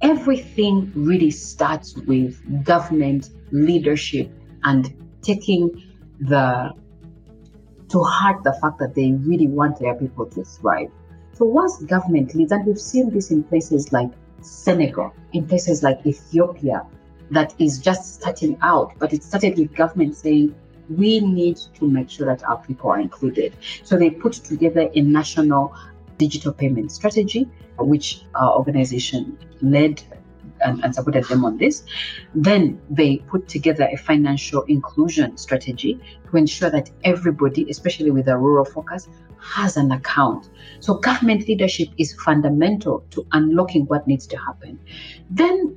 Everything 0.03 0.93
really 0.95 1.31
starts 1.31 1.97
with 1.97 2.65
government 2.65 3.31
leadership 3.51 4.31
and 4.65 4.95
taking 5.23 5.83
the 6.21 6.73
to 7.89 8.03
heart 8.03 8.43
the 8.45 8.53
fact 8.61 8.79
that 8.79 8.95
they 8.95 9.13
really 9.13 9.47
want 9.47 9.79
their 9.79 9.95
people 9.95 10.27
to 10.27 10.45
thrive. 10.45 10.91
So 11.33 11.45
once 11.47 11.83
government 11.85 12.35
leads, 12.35 12.53
and 12.53 12.67
we've 12.67 12.81
seen 12.81 13.11
this 13.11 13.31
in 13.31 13.43
places 13.45 13.93
like 13.93 14.11
Senegal, 14.43 15.15
in 15.33 15.47
places 15.47 15.83
like 15.83 16.05
Ethiopia, 16.05 16.87
that 17.31 17.55
is 17.59 17.79
just 17.79 18.15
starting 18.15 18.59
out, 18.63 18.93
but 18.99 19.13
it 19.13 19.23
started 19.23 19.59
with 19.59 19.75
government 19.75 20.17
saying, 20.17 20.55
we 20.89 21.21
need 21.21 21.59
to 21.75 21.89
make 21.89 22.09
sure 22.09 22.27
that 22.27 22.43
our 22.45 22.59
people 22.59 22.91
are 22.91 23.01
included. 23.01 23.55
So 23.85 23.97
they 23.97 24.11
put 24.11 24.33
together 24.33 24.89
a 24.95 25.01
national 25.01 25.75
digital 26.19 26.53
payment 26.53 26.93
strategy, 26.93 27.49
which 27.79 28.23
our 28.35 28.57
organization 28.57 29.39
led 29.63 30.03
and, 30.65 30.83
and, 30.85 30.95
supported 30.95 31.25
them 31.25 31.45
on 31.45 31.57
this. 31.57 31.85
Then 32.35 32.81
they 32.91 33.19
put 33.19 33.49
together 33.49 33.89
a 33.93 33.97
financial 33.97 34.63
inclusion 34.63 35.37
strategy 35.37 36.01
to 36.31 36.37
ensure 36.37 36.71
that 36.71 36.91
everybody, 37.05 37.71
especially 37.71 38.11
with 38.11 38.29
a 38.29 38.37
rural 38.37 38.65
focus, 38.65 39.09
has 39.41 39.77
an 39.77 39.93
account. 39.93 40.51
So 40.81 40.95
government 40.95 41.47
leadership 41.47 41.89
is 41.97 42.13
fundamental 42.15 43.05
to 43.11 43.27
unlocking 43.33 43.87
what 43.87 44.07
needs 44.07 44.27
to 44.29 44.37
happen. 44.37 44.81
Then 45.31 45.77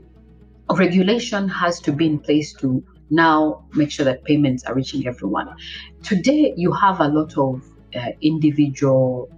regulation 0.76 1.48
has 1.50 1.80
to 1.82 1.92
be 1.92 2.08
in 2.08 2.20
place 2.20 2.54
to 2.54 2.84
now 3.10 3.66
make 3.74 3.92
sure 3.92 4.06
that 4.06 4.24
payments 4.24 4.64
are 4.64 4.74
reaching 4.74 5.06
everyone. 5.06 5.54
Today, 6.02 6.54
you 6.56 6.72
have 6.72 7.02
a 7.02 7.08
lot 7.08 7.38
of 7.38 7.64
uh, 7.96 8.12
individual 8.22 9.30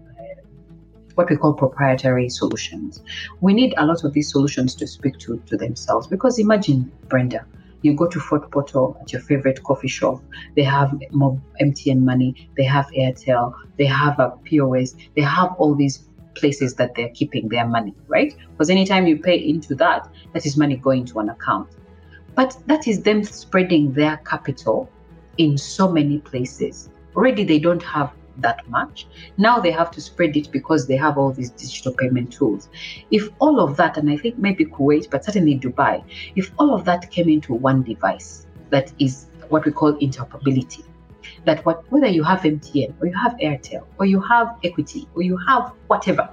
what 1.16 1.30
we 1.30 1.38
call 1.38 1.54
proprietary 1.54 2.30
solutions. 2.30 3.02
We 3.42 3.54
need 3.54 3.74
a 3.78 3.86
lot 3.86 4.04
of 4.04 4.14
these 4.14 4.32
solutions 4.32 4.76
to 4.76 4.88
speak 4.88 5.18
to, 5.20 5.42
to 5.48 5.58
themselves 5.58 6.08
because 6.08 6.40
imagine, 6.40 6.92
Brenda, 7.08 7.46
you 7.82 7.94
go 7.94 8.08
to 8.08 8.20
Fort 8.20 8.50
Portal 8.50 8.98
at 9.02 9.12
your 9.12 9.22
favorite 9.22 9.62
coffee 9.64 9.90
shop, 9.90 10.24
they 10.56 10.64
have 10.64 10.98
more 11.12 11.40
MTN 11.62 12.00
money, 12.00 12.50
they 12.58 12.64
have 12.64 12.88
Airtel, 12.98 13.54
they 13.78 13.86
have 13.86 14.20
a 14.20 14.32
POS, 14.44 14.96
they 15.16 15.22
have 15.22 15.54
all 15.58 15.76
these 15.76 16.06
places 16.36 16.74
that 16.76 16.96
they're 16.96 17.10
keeping 17.10 17.50
their 17.50 17.68
money, 17.68 17.94
right? 18.08 18.36
Because 18.52 18.70
anytime 18.70 19.06
you 19.06 19.18
pay 19.18 19.38
into 19.38 19.76
that, 19.76 20.10
that 20.34 20.46
is 20.46 20.58
money 20.58 20.78
going 20.78 21.06
to 21.06 21.20
an 21.20 21.30
account. 21.30 21.70
But 22.36 22.58
that 22.68 22.88
is 22.88 23.04
them 23.04 23.24
spreading 23.24 23.94
their 23.94 24.18
capital 24.18 24.90
in 25.38 25.58
so 25.58 25.92
many 25.92 26.20
places. 26.20 26.90
Already 27.16 27.44
they 27.44 27.60
don't 27.60 27.84
have 27.84 28.12
that 28.38 28.68
much. 28.70 29.08
Now 29.38 29.60
they 29.60 29.72
have 29.72 29.92
to 29.92 30.02
spread 30.02 30.36
it 30.36 30.52
because 30.52 30.88
they 30.88 30.98
have 30.98 31.18
all 31.18 31.32
these 31.32 31.52
digital 31.52 31.94
payment 31.94 32.34
tools. 32.34 32.70
If 33.12 33.30
all 33.40 33.60
of 33.60 33.78
that, 33.78 33.98
and 33.98 34.10
I 34.10 34.18
think 34.18 34.38
maybe 34.38 34.66
Kuwait, 34.66 35.10
but 35.10 35.26
certainly 35.26 35.60
Dubai, 35.60 36.04
if 36.36 36.52
all 36.58 36.74
of 36.74 36.86
that 36.86 37.12
came 37.12 37.30
into 37.30 37.54
one 37.54 37.84
device 37.84 38.46
that 38.70 38.92
is 39.00 39.28
what 39.50 39.66
we 39.66 39.72
call 39.72 39.94
interoperability, 39.94 40.84
that 41.46 41.66
what, 41.66 41.90
whether 41.92 42.08
you 42.08 42.24
have 42.24 42.42
MTN 42.42 42.94
or 43.02 43.08
you 43.08 43.14
have 43.16 43.34
Airtel 43.34 43.86
or 43.98 44.06
you 44.06 44.20
have 44.22 44.58
Equity 44.64 45.08
or 45.16 45.22
you 45.22 45.38
have 45.38 45.74
whatever, 45.88 46.30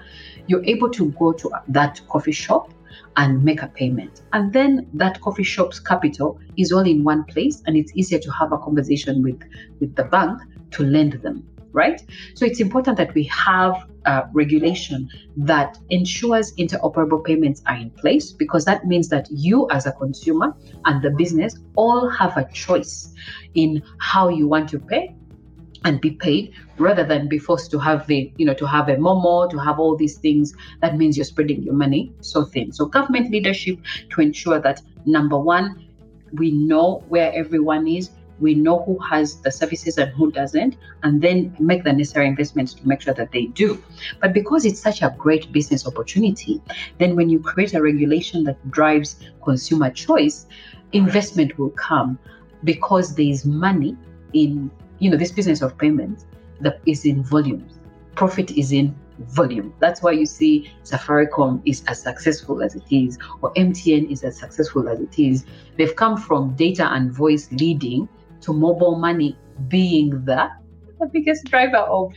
you're 0.47 0.65
able 0.65 0.91
to 0.91 1.11
go 1.13 1.33
to 1.33 1.51
that 1.69 2.01
coffee 2.09 2.33
shop 2.33 2.73
and 3.17 3.43
make 3.45 3.63
a 3.63 3.69
payment. 3.69 4.23
And 4.33 4.53
then 4.53 4.89
that 4.95 5.21
coffee 5.21 5.43
shop's 5.43 5.81
capital 5.81 6.39
is 6.57 6.73
all 6.73 6.87
in 6.87 7.05
one 7.05 7.25
place 7.25 7.63
and 7.67 7.77
it's 7.77 7.93
easier 7.95 8.19
to 8.19 8.31
have 8.33 8.53
a 8.53 8.59
conversation 8.59 9.23
with, 9.23 9.41
with 9.81 9.95
the 9.97 10.05
bank 10.05 10.41
to 10.73 10.85
lend 10.85 11.15
them 11.15 11.47
right? 11.73 12.03
So 12.35 12.45
it's 12.45 12.61
important 12.61 12.97
that 12.99 13.15
we 13.15 13.25
have 13.25 13.89
uh, 14.07 14.23
regulation 14.33 15.09
that 15.37 15.79
ensures 15.91 16.55
interoperable 16.57 17.25
payments 17.25 17.63
are 17.67 17.77
in 17.77 17.91
place 17.91 18.33
because 18.33 18.65
that 18.65 18.87
means 18.87 19.09
that 19.09 19.29
you, 19.31 19.69
as 19.71 19.87
a 19.87 19.93
consumer, 19.93 20.55
and 20.85 21.03
the 21.03 21.11
business 21.11 21.59
all 21.77 22.09
have 22.09 22.37
a 22.37 22.51
choice 22.53 23.13
in 23.55 23.83
how 23.99 24.29
you 24.29 24.49
want 24.49 24.69
to 24.71 24.79
pay 24.79 25.15
and 25.85 26.01
be 26.01 26.11
paid 26.11 26.53
rather 26.79 27.05
than 27.05 27.29
be 27.29 27.39
forced 27.39 27.71
to 27.71 27.79
have 27.79 28.07
the 28.07 28.33
you 28.37 28.45
know 28.45 28.55
to 28.55 28.67
have 28.67 28.89
a 28.89 28.97
momo 28.97 29.49
to 29.51 29.59
have 29.59 29.79
all 29.79 29.97
these 29.97 30.19
things 30.19 30.55
that 30.81 30.97
means 30.97 31.17
you're 31.17 31.25
spreading 31.25 31.63
your 31.63 31.75
money 31.75 32.13
so 32.21 32.45
thin 32.45 32.71
so 32.71 32.85
government 32.85 33.31
leadership 33.31 33.79
to 34.11 34.21
ensure 34.21 34.61
that 34.61 34.83
number 35.07 35.39
one 35.39 35.87
we 36.35 36.51
know 36.51 37.03
where 37.09 37.33
everyone 37.35 37.87
is 37.87 38.11
we 38.41 38.55
know 38.55 38.83
who 38.83 38.99
has 38.99 39.37
the 39.41 39.51
services 39.51 39.99
and 39.99 40.11
who 40.13 40.33
doesn't, 40.33 40.77
and 41.03 41.21
then 41.21 41.55
make 41.59 41.85
the 41.85 41.93
necessary 41.93 42.27
investments 42.27 42.75
to 42.75 42.89
make 42.89 43.01
sure 43.03 43.15
that 43.15 43.33
they 43.33 43.47
do. 43.47 43.83
But 44.21 44.33
because 44.33 44.65
it's 44.65 44.81
such 44.81 45.03
a 45.03 45.15
great 45.19 45.53
business 45.53 45.87
opportunity, 45.87 46.61
then 46.99 47.17
when 47.17 47.29
you 47.29 47.41
create 47.41 47.75
a 47.75 47.83
regulation 47.83 48.45
that 48.45 48.71
drives 48.71 49.17
consumer 49.45 49.91
choice, 49.91 50.47
investment 50.93 51.59
will 51.59 51.71
come 51.71 52.19
because 52.65 53.15
there 53.15 53.27
is 53.27 53.45
money 53.45 53.97
in 54.33 54.71
you 54.99 55.11
know 55.11 55.17
this 55.17 55.33
business 55.33 55.63
of 55.63 55.77
payments 55.79 56.27
that 56.61 56.81
is 56.87 57.05
in 57.05 57.23
volumes. 57.23 57.79
Profit 58.15 58.51
is 58.51 58.73
in 58.73 58.95
volume. 59.19 59.73
That's 59.79 60.03
why 60.03 60.13
you 60.13 60.27
see 60.27 60.71
Safaricom 60.85 61.63
is 61.65 61.83
as 61.87 62.03
successful 62.03 62.63
as 62.63 62.75
it 62.75 62.85
is, 62.91 63.19
or 63.41 63.53
MTN 63.55 64.11
is 64.11 64.25
as 64.25 64.37
successful 64.37 64.89
as 64.89 65.01
it 65.01 65.19
is. 65.19 65.45
They've 65.77 65.95
come 65.95 66.17
from 66.17 66.55
data 66.55 66.89
and 66.93 67.11
voice 67.13 67.51
leading 67.53 68.09
to 68.43 68.53
mobile 68.53 68.97
money 68.97 69.37
being 69.69 70.11
the, 70.25 70.49
the 70.99 71.07
biggest 71.07 71.45
driver 71.47 71.79
of 71.79 72.13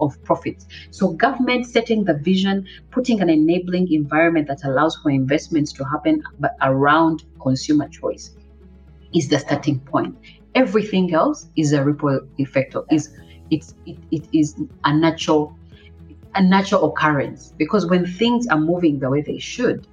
of 0.00 0.22
profits. 0.24 0.66
So 0.90 1.08
government 1.08 1.66
setting 1.66 2.04
the 2.04 2.14
vision, 2.14 2.66
putting 2.90 3.20
an 3.22 3.30
enabling 3.30 3.90
environment 3.92 4.46
that 4.48 4.62
allows 4.64 4.96
for 4.96 5.10
investments 5.10 5.72
to 5.72 5.84
happen 5.84 6.22
but 6.38 6.54
around 6.60 7.24
consumer 7.40 7.88
choice 7.88 8.36
is 9.14 9.28
the 9.28 9.38
starting 9.38 9.80
point. 9.80 10.16
Everything 10.54 11.14
else 11.14 11.48
is 11.56 11.72
a 11.72 11.82
ripple 11.82 12.20
effect 12.38 12.74
or 12.76 12.84
is 12.90 13.14
it's 13.50 13.74
it, 13.86 13.98
it 14.10 14.28
is 14.32 14.56
a 14.84 14.94
natural 14.94 15.56
a 16.34 16.42
natural 16.42 16.90
occurrence 16.90 17.54
because 17.56 17.86
when 17.86 18.04
things 18.04 18.46
are 18.48 18.58
moving 18.58 18.98
the 18.98 19.08
way 19.08 19.22
they 19.22 19.38
should, 19.38 19.86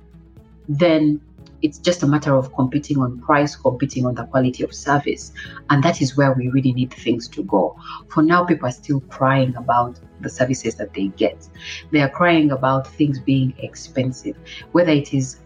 then 0.67 1.21
it's 1.61 1.77
just 1.77 2.03
a 2.03 2.07
matter 2.07 2.35
of 2.35 2.53
competing 2.53 2.97
on 2.99 3.19
price, 3.21 3.55
competing 3.55 4.05
on 4.05 4.15
the 4.15 4.25
quality 4.25 4.63
of 4.63 4.73
service. 4.73 5.31
And 5.69 5.83
that 5.83 6.01
is 6.01 6.17
where 6.17 6.33
we 6.33 6.49
really 6.49 6.73
need 6.73 6.93
things 6.93 7.27
to 7.29 7.43
go. 7.43 7.75
For 8.09 8.21
now, 8.21 8.43
people 8.43 8.67
are 8.67 8.71
still 8.71 8.99
crying 9.01 9.55
about 9.55 9.99
the 10.21 10.29
services 10.29 10.75
that 10.75 10.93
they 10.93 11.07
get. 11.07 11.47
They 11.91 12.01
are 12.01 12.09
crying 12.09 12.51
about 12.51 12.87
things 12.87 13.19
being 13.19 13.53
expensive, 13.59 14.35
whether 14.73 14.91
it 14.91 15.13
is 15.13 15.37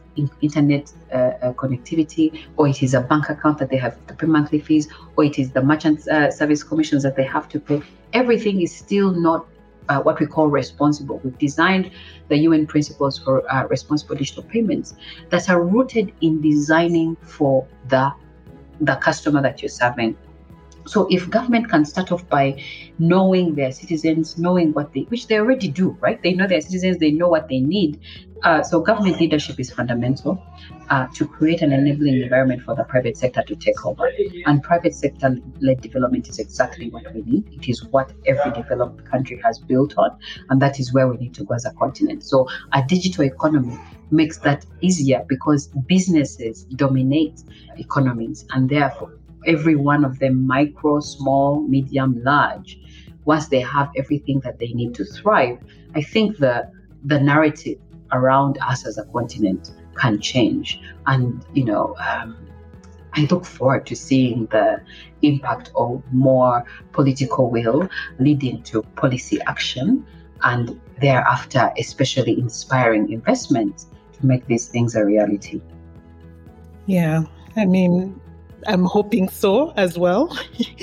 internet 0.42 0.92
uh, 1.14 1.16
uh, 1.16 1.54
connectivity, 1.54 2.44
or 2.58 2.68
it 2.68 2.82
is 2.82 2.96
a 2.96 3.02
bank 3.02 3.30
account 3.30 3.60
that 3.60 3.70
they 3.70 3.78
have 3.78 3.96
to 4.08 4.14
pay 4.16 4.26
monthly 4.26 4.60
fees, 4.60 4.88
or 5.16 5.24
it 5.24 5.38
is 5.38 5.52
the 5.52 5.62
merchant 5.62 6.08
uh, 6.08 6.32
service 6.32 6.64
commissions 6.64 7.04
that 7.04 7.16
they 7.16 7.24
have 7.24 7.48
to 7.50 7.60
pay. 7.60 7.82
Everything 8.14 8.62
is 8.62 8.76
still 8.76 9.12
not 9.12 9.46
uh, 9.89 10.02
what 10.02 10.19
we 10.19 10.26
call 10.26 10.47
responsible. 10.47 11.19
We've 11.23 11.38
designed 11.38 11.91
the 12.28 12.38
UN 12.39 12.67
principles 12.67 13.17
for 13.17 13.50
uh, 13.52 13.67
responsible 13.67 14.15
digital 14.15 14.43
payments 14.43 14.95
that 15.30 15.50
are 15.50 15.63
rooted 15.63 16.13
in 16.21 16.41
designing 16.41 17.15
for 17.17 17.67
the 17.88 18.12
the 18.82 18.95
customer 18.97 19.41
that 19.41 19.62
you're 19.62 19.69
serving. 19.69 20.15
So 20.86 21.08
if 21.10 21.30
government 21.30 21.69
can 21.69 21.84
start 21.84 22.12
off 22.12 22.28
by 22.30 22.62
knowing 22.97 23.56
their 23.56 23.71
citizens, 23.71 24.38
knowing 24.38 24.71
what 24.73 24.93
they, 24.93 25.02
which 25.02 25.28
they 25.28 25.38
already 25.38 25.67
do, 25.67 25.97
right? 26.00 26.21
They 26.21 26.34
know 26.34 26.47
their 26.47 26.62
citizens, 26.62 26.97
they 26.97 27.12
know 27.12 27.28
what 27.28 27.50
they 27.50 27.60
need. 27.60 28.00
Uh, 28.43 28.63
so 28.63 28.80
government 28.80 29.19
leadership 29.19 29.60
is 29.60 29.71
fundamental 29.71 30.41
uh, 30.89 31.08
to 31.08 31.28
create 31.28 31.62
an 31.62 31.71
enabling 31.71 32.21
environment 32.21 32.62
for 32.62 32.76
the 32.76 32.84
private 32.84 33.17
sector 33.17 33.41
to 33.43 33.56
take 33.56 33.86
over. 33.86 34.10
And 34.45 34.62
private 34.62 34.93
sector-led 34.93 35.82
development 35.82 36.30
is 36.30 36.39
exactly 36.39 36.89
what 36.89 37.13
we 37.13 37.21
need. 37.23 37.50
It 37.52 37.67
is 37.67 37.84
what 37.86 38.12
every 38.26 38.52
developed 38.52 39.06
country 39.06 39.41
has 39.43 39.60
built 39.60 39.97
on, 39.97 40.17
and 40.50 40.62
that 40.62 40.80
is 40.80 40.93
where 40.93 41.08
we 41.08 41.17
need 41.17 41.34
to 41.36 41.43
go 41.43 41.56
as 41.56 41.65
a 41.65 41.71
continent. 41.73 42.23
So 42.23 42.47
a 42.73 42.84
digital 42.88 43.23
economy 43.23 43.78
makes 44.12 44.38
that 44.39 44.65
easier 44.82 45.26
because 45.28 45.67
businesses 45.88 46.63
dominate 46.63 47.43
economies, 47.78 48.45
and 48.52 48.69
therefore 48.69 49.17
every 49.45 49.76
one 49.76 50.06
of 50.06 50.19
them, 50.19 50.45
micro, 50.45 51.00
small, 51.00 51.62
medium, 51.62 52.21
large, 52.23 52.80
once 53.26 53.47
they 53.47 53.60
have 53.60 53.89
everything 53.97 54.39
that 54.41 54.60
they 54.60 54.67
need 54.73 54.95
to 54.95 55.06
thrive, 55.06 55.60
I 55.95 56.02
think 56.02 56.38
the 56.38 56.71
the 57.06 57.19
narrative 57.19 57.78
around 58.12 58.58
us 58.62 58.86
as 58.86 58.98
a 58.98 59.04
continent 59.06 59.72
can 59.96 60.20
change. 60.20 60.82
And 61.06 61.46
you 61.54 61.65
know, 61.65 61.96
um, 62.00 62.38
I 63.13 63.28
look 63.32 63.46
forward 63.46 63.86
to 63.88 63.96
seeing 63.96 64.46
the 64.48 64.82
impact 65.22 65.72
of 65.76 66.04
more 66.12 66.63
political 66.91 67.50
will 67.50 67.89
leading 68.20 68.62
to 68.63 68.84
policy 68.96 69.39
action 69.48 70.06
and 70.43 70.80
thereafter, 71.02 71.72
especially 71.78 72.38
inspiring 72.38 73.12
investment 73.12 73.86
to 74.13 74.26
make 74.26 74.46
these 74.46 74.67
things 74.67 74.96
a 74.96 75.04
reality. 75.04 75.62
Yeah, 76.86 77.24
I 77.56 77.65
mean, 77.65 78.20
I'm 78.67 78.86
hoping 78.86 79.30
so 79.30 79.74
as 79.78 79.98
well. 79.98 80.38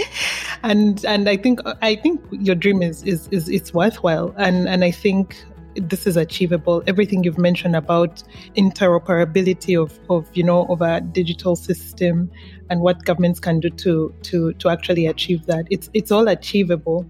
and 0.65 1.05
and 1.05 1.29
I 1.29 1.37
think 1.37 1.61
I 1.83 1.95
think 1.95 2.21
your 2.31 2.55
dream 2.55 2.83
is 2.83 3.03
is, 3.05 3.29
is 3.31 3.49
it's 3.49 3.73
worthwhile 3.75 4.35
and 4.39 4.67
and 4.67 4.83
I 4.83 4.91
think 4.91 5.45
this 5.77 6.07
is 6.07 6.17
achievable. 6.17 6.83
Everything 6.87 7.25
you've 7.25 7.39
mentioned 7.39 7.77
about 7.77 8.23
interoperability 8.57 9.81
of, 9.81 9.99
of 10.11 10.29
you 10.35 10.43
know 10.43 10.67
of 10.67 10.81
a 10.83 11.01
digital 11.01 11.57
system 11.57 12.31
and 12.71 12.81
what 12.81 13.05
governments 13.05 13.41
can 13.41 13.61
do 13.61 13.71
to 13.71 14.15
to 14.23 14.53
to 14.55 14.69
actually 14.69 15.07
achieve 15.07 15.47
that. 15.47 15.67
It's 15.71 15.91
it's 15.95 16.11
all 16.11 16.29
achievable. 16.29 17.07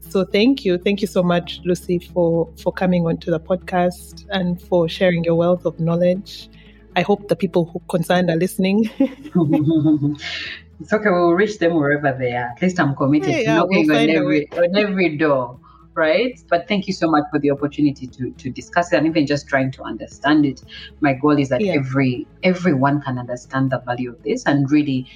So 0.00 0.24
thank 0.24 0.64
you, 0.64 0.78
thank 0.78 1.00
you 1.00 1.06
so 1.06 1.22
much, 1.22 1.60
Lucy, 1.64 1.98
for 1.98 2.48
for 2.58 2.72
coming 2.72 3.06
onto 3.06 3.30
the 3.30 3.40
podcast 3.40 4.26
and 4.30 4.60
for 4.60 4.88
sharing 4.88 5.24
your 5.24 5.36
wealth 5.36 5.64
of 5.64 5.78
knowledge. 5.80 6.48
I 6.94 7.02
hope 7.02 7.28
the 7.28 7.36
people 7.36 7.64
who 7.64 7.80
concerned 7.88 8.28
are 8.28 8.36
listening. 8.36 8.90
it's 8.98 10.92
okay. 10.92 11.08
We'll 11.08 11.32
reach 11.32 11.58
them 11.58 11.74
wherever 11.74 12.14
they 12.18 12.32
are. 12.34 12.52
At 12.54 12.60
least 12.60 12.78
I'm 12.78 12.94
committed 12.94 13.30
yeah, 13.30 13.38
to 13.38 13.54
knocking 13.60 13.88
we'll 13.88 13.96
on 13.96 14.10
every 14.10 14.52
on 14.52 14.76
every 14.76 15.16
door 15.16 15.58
right? 15.94 16.38
But 16.48 16.68
thank 16.68 16.86
you 16.86 16.92
so 16.92 17.08
much 17.08 17.24
for 17.30 17.38
the 17.38 17.50
opportunity 17.50 18.06
to 18.06 18.30
to 18.30 18.50
discuss 18.50 18.92
it 18.92 18.96
and 18.96 19.06
even 19.06 19.26
just 19.26 19.46
trying 19.48 19.72
to 19.72 19.82
understand 19.82 20.46
it. 20.46 20.62
My 21.00 21.14
goal 21.14 21.38
is 21.38 21.48
that 21.50 21.60
yeah. 21.60 21.74
every 21.74 22.26
everyone 22.42 23.00
can 23.02 23.18
understand 23.18 23.70
the 23.70 23.80
value 23.80 24.10
of 24.10 24.22
this 24.22 24.44
and 24.46 24.70
really 24.70 25.06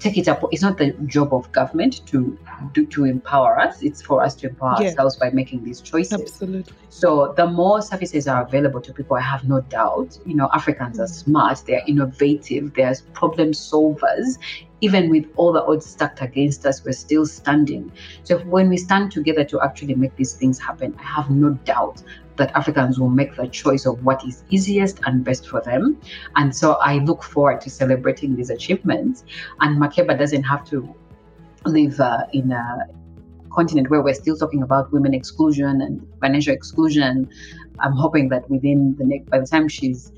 take 0.00 0.18
it 0.18 0.28
up. 0.28 0.42
It's 0.50 0.62
not 0.62 0.78
the 0.78 0.92
job 1.06 1.32
of 1.32 1.50
government 1.52 2.04
to 2.06 2.38
do, 2.72 2.86
to 2.86 3.04
empower 3.04 3.58
us. 3.58 3.82
It's 3.82 4.02
for 4.02 4.22
us 4.22 4.34
to 4.36 4.48
empower 4.48 4.76
ourselves 4.76 5.16
by 5.16 5.30
making 5.30 5.64
these 5.64 5.80
choices. 5.80 6.20
Absolutely. 6.20 6.72
So 6.88 7.34
the 7.36 7.46
more 7.46 7.82
services 7.82 8.26
are 8.26 8.44
available 8.44 8.80
to 8.80 8.92
people, 8.92 9.16
I 9.16 9.20
have 9.20 9.48
no 9.48 9.60
doubt. 9.60 10.18
You 10.26 10.34
know, 10.34 10.48
Africans 10.52 10.98
mm. 10.98 11.02
are 11.02 11.06
smart. 11.06 11.62
They 11.66 11.76
are 11.76 11.84
innovative. 11.86 12.74
They 12.74 12.82
are 12.82 12.94
problem 13.12 13.52
solvers 13.52 14.38
even 14.80 15.10
with 15.10 15.26
all 15.36 15.52
the 15.52 15.62
odds 15.64 15.86
stacked 15.86 16.22
against 16.22 16.64
us, 16.64 16.84
we're 16.84 16.92
still 16.92 17.26
standing. 17.26 17.92
So 18.24 18.38
when 18.40 18.68
we 18.68 18.76
stand 18.76 19.12
together 19.12 19.44
to 19.44 19.60
actually 19.60 19.94
make 19.94 20.16
these 20.16 20.34
things 20.34 20.58
happen, 20.58 20.96
I 20.98 21.02
have 21.02 21.30
no 21.30 21.50
doubt 21.64 22.02
that 22.40 22.50
Africans 22.56 22.98
will 22.98 23.10
make 23.10 23.36
the 23.36 23.46
choice 23.46 23.84
of 23.84 24.02
what 24.02 24.24
is 24.24 24.44
easiest 24.48 24.98
and 25.04 25.22
best 25.22 25.46
for 25.46 25.60
them. 25.60 26.00
And 26.36 26.56
so 26.56 26.72
I 26.90 26.94
look 26.98 27.22
forward 27.22 27.60
to 27.60 27.70
celebrating 27.70 28.34
these 28.34 28.48
achievements. 28.48 29.24
And 29.60 29.80
Makeba 29.80 30.18
doesn't 30.18 30.42
have 30.44 30.64
to 30.70 30.76
live 31.66 32.00
uh, 32.00 32.24
in 32.32 32.50
a 32.50 32.86
continent 33.52 33.90
where 33.90 34.00
we're 34.00 34.14
still 34.14 34.36
talking 34.36 34.62
about 34.62 34.90
women 34.90 35.12
exclusion 35.12 35.82
and 35.82 36.00
financial 36.20 36.54
exclusion. 36.54 37.28
I'm 37.78 37.92
hoping 37.92 38.30
that 38.30 38.48
within 38.48 38.96
the 38.98 39.04
next, 39.04 39.28
by 39.28 39.38
the 39.38 39.46
time 39.46 39.68
she's 39.68 40.10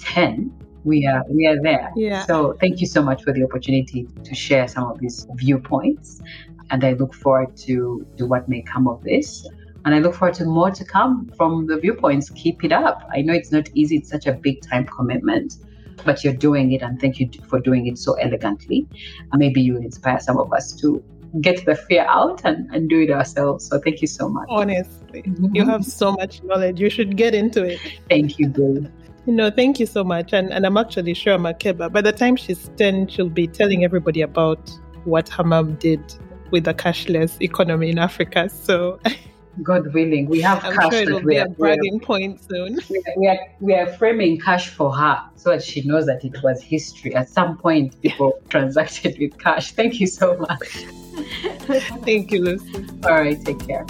10, 0.00 0.52
we 0.82 1.06
are 1.06 1.22
we 1.28 1.46
are 1.46 1.60
there. 1.62 1.92
Yeah. 1.94 2.24
So 2.26 2.56
thank 2.58 2.80
you 2.80 2.86
so 2.86 3.00
much 3.00 3.22
for 3.22 3.32
the 3.32 3.44
opportunity 3.44 4.08
to 4.24 4.34
share 4.34 4.66
some 4.66 4.84
of 4.90 4.98
these 4.98 5.26
viewpoints, 5.34 6.22
and 6.70 6.82
I 6.82 6.94
look 6.94 7.12
forward 7.14 7.54
to 7.68 8.06
to 8.16 8.26
what 8.26 8.48
may 8.48 8.62
come 8.62 8.88
of 8.88 9.04
this. 9.04 9.46
And 9.84 9.94
I 9.94 9.98
look 9.98 10.14
forward 10.14 10.34
to 10.34 10.44
more 10.44 10.70
to 10.70 10.84
come 10.84 11.30
from 11.36 11.66
the 11.66 11.78
viewpoints. 11.78 12.30
Keep 12.30 12.64
it 12.64 12.72
up. 12.72 13.08
I 13.12 13.22
know 13.22 13.32
it's 13.32 13.52
not 13.52 13.68
easy; 13.74 13.96
it's 13.96 14.10
such 14.10 14.26
a 14.26 14.32
big 14.32 14.62
time 14.62 14.86
commitment, 14.86 15.56
but 16.04 16.22
you're 16.22 16.34
doing 16.34 16.72
it, 16.72 16.82
and 16.82 17.00
thank 17.00 17.18
you 17.18 17.30
for 17.48 17.60
doing 17.60 17.86
it 17.86 17.98
so 17.98 18.14
elegantly. 18.14 18.86
And 19.32 19.38
maybe 19.38 19.60
you'll 19.60 19.82
inspire 19.82 20.20
some 20.20 20.38
of 20.38 20.52
us 20.52 20.72
to 20.80 21.02
get 21.40 21.64
the 21.64 21.76
fear 21.76 22.04
out 22.08 22.42
and, 22.44 22.68
and 22.74 22.88
do 22.88 23.00
it 23.00 23.10
ourselves. 23.10 23.66
So 23.66 23.78
thank 23.78 24.00
you 24.00 24.08
so 24.08 24.28
much. 24.28 24.46
Honestly, 24.48 25.22
mm-hmm. 25.22 25.54
you 25.54 25.64
have 25.64 25.84
so 25.84 26.12
much 26.12 26.42
knowledge. 26.42 26.80
You 26.80 26.90
should 26.90 27.16
get 27.16 27.34
into 27.34 27.64
it. 27.64 27.78
Thank 28.08 28.38
you, 28.38 28.48
Bill. 28.48 28.86
No, 29.26 29.50
thank 29.50 29.78
you 29.78 29.86
so 29.86 30.02
much. 30.02 30.32
And, 30.32 30.52
and 30.52 30.66
I'm 30.66 30.76
actually 30.76 31.14
sure 31.14 31.38
Makeba, 31.38 31.92
by 31.92 32.00
the 32.00 32.12
time 32.12 32.36
she's 32.36 32.70
10, 32.76 33.08
she'll 33.08 33.28
be 33.28 33.46
telling 33.46 33.84
everybody 33.84 34.22
about 34.22 34.70
what 35.04 35.28
her 35.28 35.44
mom 35.44 35.74
did 35.76 36.02
with 36.50 36.64
the 36.64 36.74
cashless 36.74 37.40
economy 37.40 37.90
in 37.90 37.98
Africa. 37.98 38.48
So, 38.48 38.98
God 39.62 39.92
willing, 39.92 40.26
we 40.26 40.40
have 40.40 40.64
I'm 40.64 40.74
cash. 40.74 40.92
Sure 40.92 41.02
it'll 41.02 41.20
be 41.20 41.36
a 41.36 41.48
bragging 41.48 42.00
point 42.00 42.40
soon. 42.48 42.78
We 43.16 43.26
are, 43.26 43.38
we 43.60 43.74
are 43.74 43.86
framing 43.94 44.40
cash 44.40 44.70
for 44.70 44.94
her 44.94 45.22
so 45.36 45.50
that 45.50 45.62
she 45.62 45.82
knows 45.82 46.06
that 46.06 46.24
it 46.24 46.42
was 46.42 46.62
history. 46.62 47.14
At 47.14 47.28
some 47.28 47.58
point, 47.58 48.00
people 48.00 48.40
transacted 48.48 49.18
with 49.18 49.38
cash. 49.38 49.72
Thank 49.72 50.00
you 50.00 50.06
so 50.06 50.36
much. 50.36 50.68
Thank 52.04 52.30
you, 52.30 52.42
Lucy. 52.42 52.86
All 53.04 53.20
right, 53.20 53.44
take 53.44 53.66
care. 53.66 53.84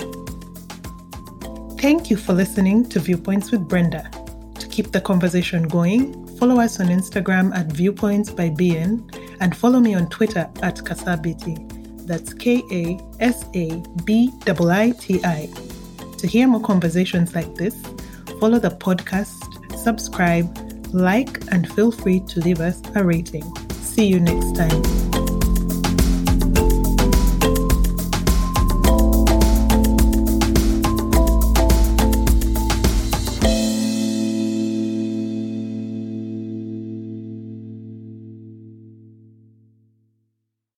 Thank 1.78 2.10
you 2.10 2.16
for 2.16 2.32
listening 2.32 2.88
to 2.90 3.00
Viewpoints 3.00 3.50
with 3.50 3.66
Brenda 3.66 4.10
To 4.58 4.68
keep 4.68 4.92
the 4.92 5.00
conversation 5.00 5.68
going, 5.68 6.26
follow 6.36 6.60
us 6.60 6.80
on 6.80 6.88
Instagram 6.88 7.54
at 7.56 7.66
Viewpoints 7.66 8.30
by 8.30 8.50
BN 8.50 9.36
and 9.40 9.56
follow 9.56 9.80
me 9.80 9.94
on 9.94 10.08
Twitter 10.08 10.50
at 10.62 10.76
Kasabiti. 10.76 11.69
That's 12.10 12.34
K 12.34 12.64
A 12.72 12.98
S 13.20 13.44
A 13.54 13.80
B 14.04 14.32
I 14.68 14.90
T 14.98 15.20
I. 15.22 15.48
To 16.18 16.26
hear 16.26 16.48
more 16.48 16.60
conversations 16.60 17.36
like 17.36 17.54
this, 17.54 17.80
follow 18.40 18.58
the 18.58 18.70
podcast, 18.70 19.38
subscribe, 19.78 20.48
like, 20.92 21.40
and 21.52 21.72
feel 21.72 21.92
free 21.92 22.18
to 22.18 22.40
leave 22.40 22.58
us 22.58 22.82
a 22.96 23.04
rating. 23.04 23.44
See 23.70 24.06
you 24.06 24.18
next 24.18 24.56
time. 24.56 25.09